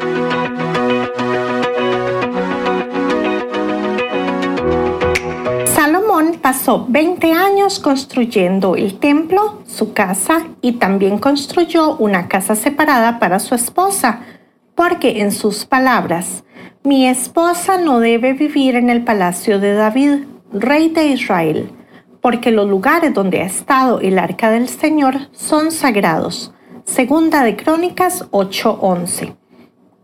[6.41, 13.39] Pasó 20 años construyendo el templo, su casa, y también construyó una casa separada para
[13.39, 14.21] su esposa,
[14.75, 16.43] porque en sus palabras,
[16.83, 21.71] mi esposa no debe vivir en el palacio de David, rey de Israel,
[22.21, 26.53] porque los lugares donde ha estado el arca del Señor son sagrados.
[26.85, 29.35] Segunda de Crónicas 8:11.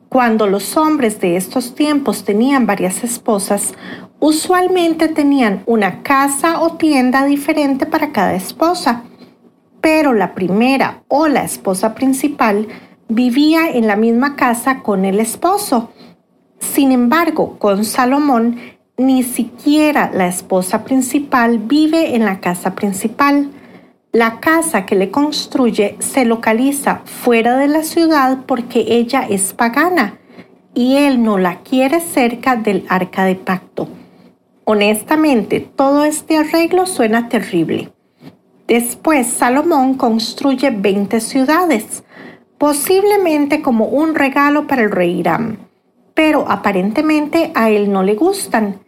[0.09, 3.73] Cuando los hombres de estos tiempos tenían varias esposas,
[4.19, 9.03] usualmente tenían una casa o tienda diferente para cada esposa,
[9.81, 12.67] pero la primera o la esposa principal
[13.07, 15.91] vivía en la misma casa con el esposo.
[16.59, 18.59] Sin embargo, con Salomón,
[18.97, 23.49] ni siquiera la esposa principal vive en la casa principal.
[24.11, 30.19] La casa que le construye se localiza fuera de la ciudad porque ella es pagana
[30.73, 33.87] y él no la quiere cerca del arca de pacto.
[34.71, 37.91] Honestamente, todo este arreglo suena terrible.
[38.67, 42.03] Después, Salomón construye 20 ciudades,
[42.59, 45.57] posiblemente como un regalo para el rey Irán,
[46.13, 48.81] pero aparentemente a él no le gustan,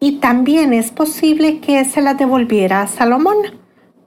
[0.00, 3.36] y también es posible que se las devolviera a Salomón.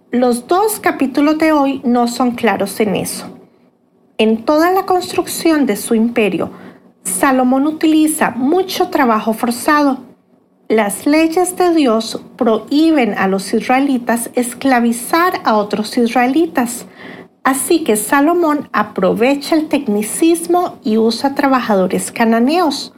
[0.09, 3.27] Los dos capítulos de hoy no son claros en eso.
[4.17, 6.49] En toda la construcción de su imperio,
[7.03, 10.09] Salomón utiliza mucho trabajo forzado.
[10.70, 16.86] Las leyes de Dios prohíben a los israelitas esclavizar a otros israelitas,
[17.43, 22.93] Así que Salomón aprovecha el tecnicismo y usa trabajadores cananeos.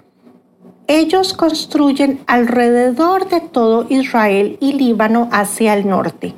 [0.88, 6.36] Ellos construyen alrededor de todo Israel y Líbano hacia el norte,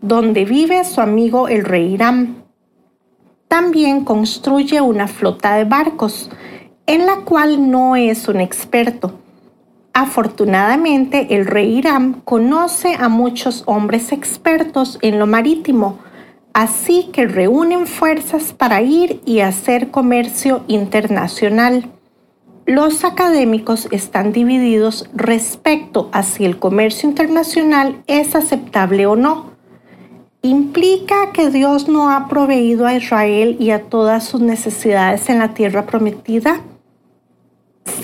[0.00, 2.44] donde vive su amigo el rey Irán.
[3.48, 6.30] También construye una flota de barcos,
[6.86, 9.14] en la cual no es un experto.
[10.00, 15.98] Afortunadamente, el rey Irán conoce a muchos hombres expertos en lo marítimo,
[16.52, 21.90] Así que reúnen fuerzas para ir y hacer comercio internacional.
[22.64, 29.52] Los académicos están divididos respecto a si el comercio internacional es aceptable o no.
[30.42, 35.54] ¿Implica que Dios no ha proveído a Israel y a todas sus necesidades en la
[35.54, 36.60] tierra prometida?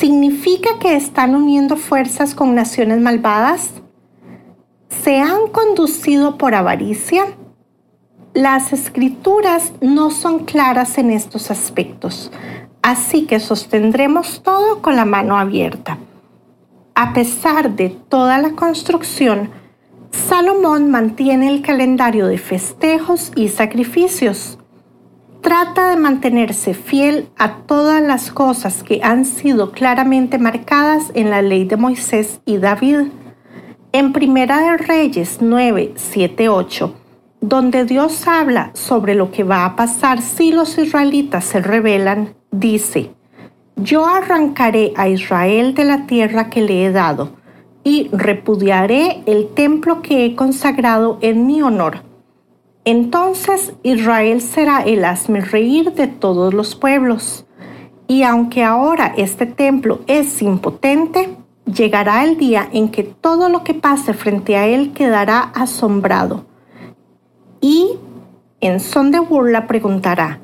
[0.05, 3.71] ¿Significa que están uniendo fuerzas con naciones malvadas?
[5.03, 7.25] ¿Se han conducido por avaricia?
[8.35, 12.31] Las escrituras no son claras en estos aspectos,
[12.83, 15.97] así que sostendremos todo con la mano abierta.
[16.95, 19.53] A pesar de toda la construcción,
[20.11, 24.59] Salomón mantiene el calendario de festejos y sacrificios.
[25.45, 31.43] Trata de mantenerse fiel a todas las cosas que han sido claramente marcadas en la
[31.43, 33.09] ley de Moisés y David.
[33.93, 36.95] En Primera de Reyes 9, 7, 8,
[37.43, 43.11] donde Dios habla sobre lo que va a pasar si los israelitas se rebelan, dice,
[43.77, 47.33] yo arrancaré a Israel de la tierra que le he dado
[47.85, 52.14] y repudiaré el templo que he consagrado en mi honor.
[52.85, 57.47] Entonces Israel será el hazme reír de todos los pueblos.
[58.07, 63.75] Y aunque ahora este templo es impotente, llegará el día en que todo lo que
[63.75, 66.45] pase frente a él quedará asombrado
[67.65, 67.99] y
[68.61, 70.39] en son de burla preguntará,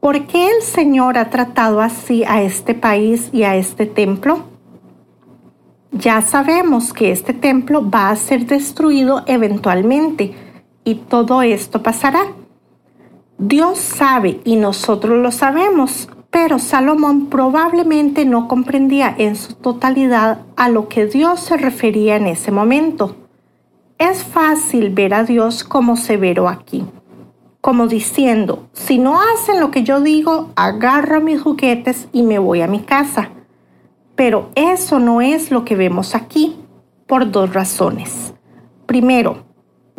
[0.00, 4.46] ¿por qué el Señor ha tratado así a este país y a este templo?
[5.92, 10.34] Ya sabemos que este templo va a ser destruido eventualmente
[10.84, 12.32] y todo esto pasará.
[13.38, 20.68] Dios sabe y nosotros lo sabemos, pero Salomón probablemente no comprendía en su totalidad a
[20.68, 23.16] lo que Dios se refería en ese momento.
[23.98, 26.84] Es fácil ver a Dios como severo aquí,
[27.60, 32.62] como diciendo, si no hacen lo que yo digo, agarro mis juguetes y me voy
[32.62, 33.30] a mi casa.
[34.14, 36.56] Pero eso no es lo que vemos aquí,
[37.06, 38.34] por dos razones.
[38.86, 39.49] Primero,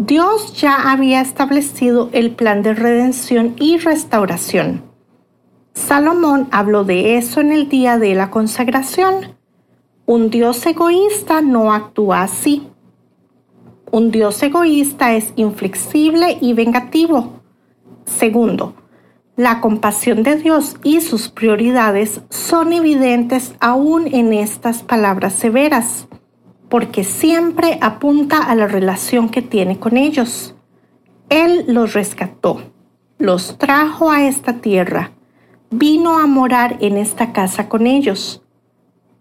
[0.04, 4.82] Dios ya había establecido el plan de redención y restauración.
[5.76, 9.36] Salomón habló de eso en el día de la consagración.
[10.08, 12.68] Un Dios egoísta no actúa así.
[13.92, 17.44] Un Dios egoísta es inflexible y vengativo.
[18.06, 18.74] Segundo,
[19.36, 26.08] La compasión de Dios y sus prioridades son evidentes aún en estas palabras severas,
[26.72, 30.56] porque siempre apunta a la relación que tiene con ellos.
[31.28, 32.62] Él los rescató,
[33.18, 35.12] los trajo a esta tierra,
[35.70, 38.42] vino a morar en esta casa con ellos.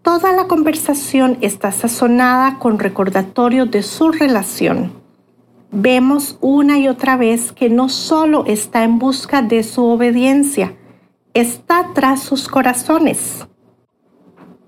[0.01, 4.93] Toda la conversación está sazonada con recordatorio de su relación.
[5.71, 10.77] Vemos una y otra vez que no solo está en busca de su obediencia,
[11.33, 13.45] está tras sus corazones.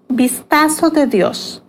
[0.10, 1.63] Vistazo de Dios.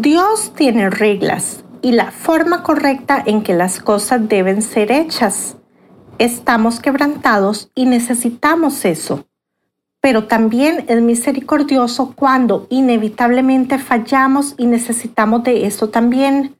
[0.00, 5.56] Dios tiene reglas y la forma correcta en que las cosas deben ser hechas.
[6.18, 9.26] Estamos quebrantados y necesitamos eso
[10.06, 16.56] pero también es misericordioso cuando inevitablemente fallamos y necesitamos de eso también.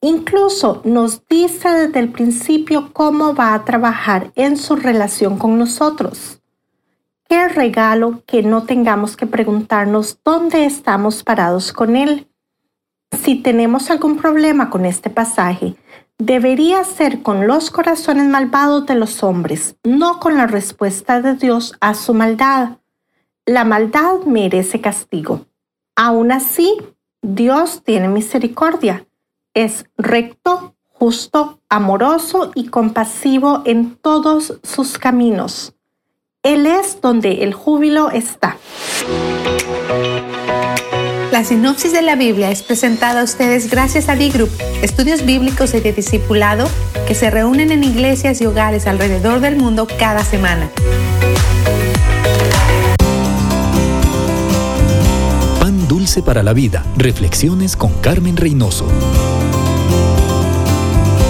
[0.00, 6.40] Incluso nos dice desde el principio cómo va a trabajar en su relación con nosotros.
[7.28, 12.28] Qué regalo que no tengamos que preguntarnos dónde estamos parados con Él.
[13.12, 15.76] Si tenemos algún problema con este pasaje,
[16.18, 21.74] debería ser con los corazones malvados de los hombres, no con la respuesta de Dios
[21.80, 22.78] a su maldad.
[23.46, 25.46] La maldad merece castigo.
[25.96, 26.76] Aún así,
[27.22, 29.06] Dios tiene misericordia.
[29.54, 35.74] Es recto, justo, amoroso y compasivo en todos sus caminos.
[36.42, 38.56] Él es donde el júbilo está.
[41.30, 44.50] La sinopsis de la Biblia es presentada a ustedes gracias a D-Group,
[44.82, 46.66] estudios bíblicos y de discipulado
[47.06, 50.70] que se reúnen en iglesias y hogares alrededor del mundo cada semana.
[55.60, 56.82] Pan dulce para la vida.
[56.96, 58.86] Reflexiones con Carmen Reynoso.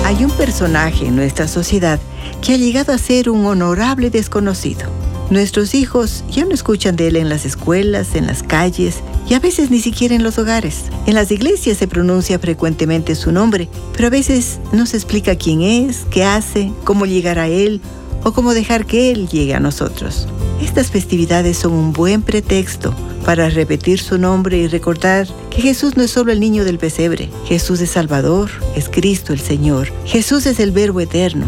[0.05, 1.99] Hay un personaje en nuestra sociedad
[2.41, 4.89] que ha llegado a ser un honorable desconocido
[5.31, 9.41] Nuestros hijos ya no escuchan de él en las escuelas, en las calles y a
[9.41, 10.85] veces ni siquiera en los hogares.
[11.07, 15.61] En las iglesias se pronuncia frecuentemente su nombre, pero a veces no se explica quién
[15.61, 17.83] es, qué hace, cómo llegar a él
[18.25, 20.27] o cómo dejar que él llegue a nosotros.
[20.63, 22.95] Estas festividades son un buen pretexto
[23.27, 27.29] para repetir su nombre y recordar que Jesús no es solo el niño del pesebre,
[27.45, 31.47] Jesús es Salvador, es Cristo el Señor, Jesús es el Verbo eterno,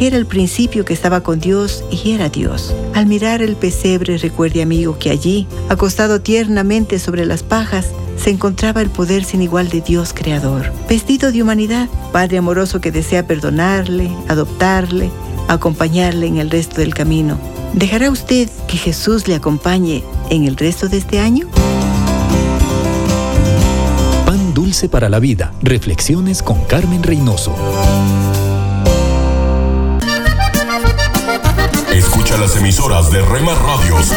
[0.00, 2.74] que era el principio que estaba con Dios y era Dios.
[2.94, 8.80] Al mirar el pesebre, recuerde amigo que allí, acostado tiernamente sobre las pajas, se encontraba
[8.80, 14.10] el poder sin igual de Dios Creador, vestido de humanidad, Padre amoroso que desea perdonarle,
[14.26, 15.10] adoptarle,
[15.48, 17.38] acompañarle en el resto del camino.
[17.74, 21.46] ¿Dejará usted que Jesús le acompañe en el resto de este año?
[24.24, 25.52] Pan dulce para la vida.
[25.62, 27.54] Reflexiones con Carmen Reynoso.
[32.30, 34.12] Escucha las emisoras de Rema Radios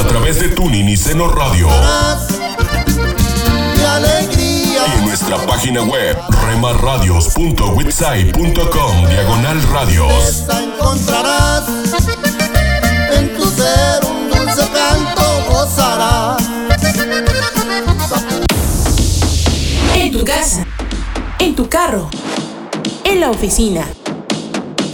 [0.00, 1.68] a través de Tuning y Seno Radio.
[4.38, 10.44] Y en nuestra página web remarradios.witsai.com diagonal radios.
[10.48, 11.64] encontrarás
[13.12, 16.42] en tu ser un dulce canto gozarás.
[19.96, 20.64] En tu casa,
[21.38, 22.08] en tu carro,
[23.04, 23.86] en la oficina,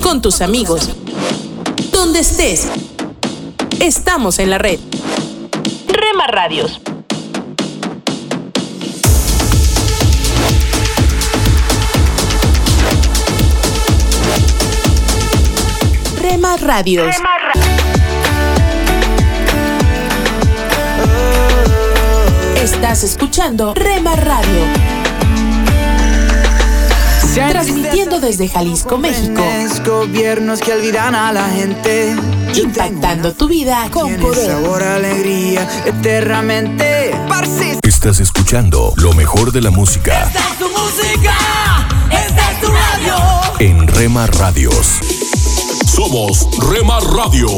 [0.03, 0.91] con tus amigos,
[2.09, 2.67] donde estés.
[3.81, 4.81] Estamos en la red.
[5.89, 6.81] Rema Radios.
[16.19, 17.15] Rema Radios.
[22.63, 24.88] Estás escuchando Rema Radio.
[27.47, 29.43] Transmitiendo desde Jalisco, México.
[29.87, 32.17] Gobiernos que olvidan a la gente.
[32.57, 34.51] Impactando tu vida con poder.
[34.51, 37.15] Sabor, alegría, eternamente.
[37.83, 41.35] Estás escuchando lo mejor de la música Esta es tu música.
[42.11, 43.17] Esta es tu radio.
[43.61, 44.99] en Rema Radios.
[45.87, 47.49] Somos Rema Radio.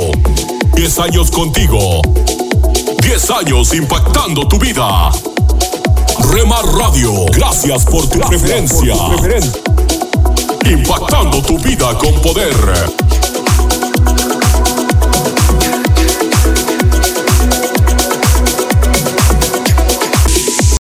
[0.75, 2.03] 10 años contigo.
[3.03, 5.11] 10 años impactando tu vida.
[6.29, 8.95] Rema Radio, gracias por tu preferencia.
[10.65, 13.10] Impactando tu vida con poder.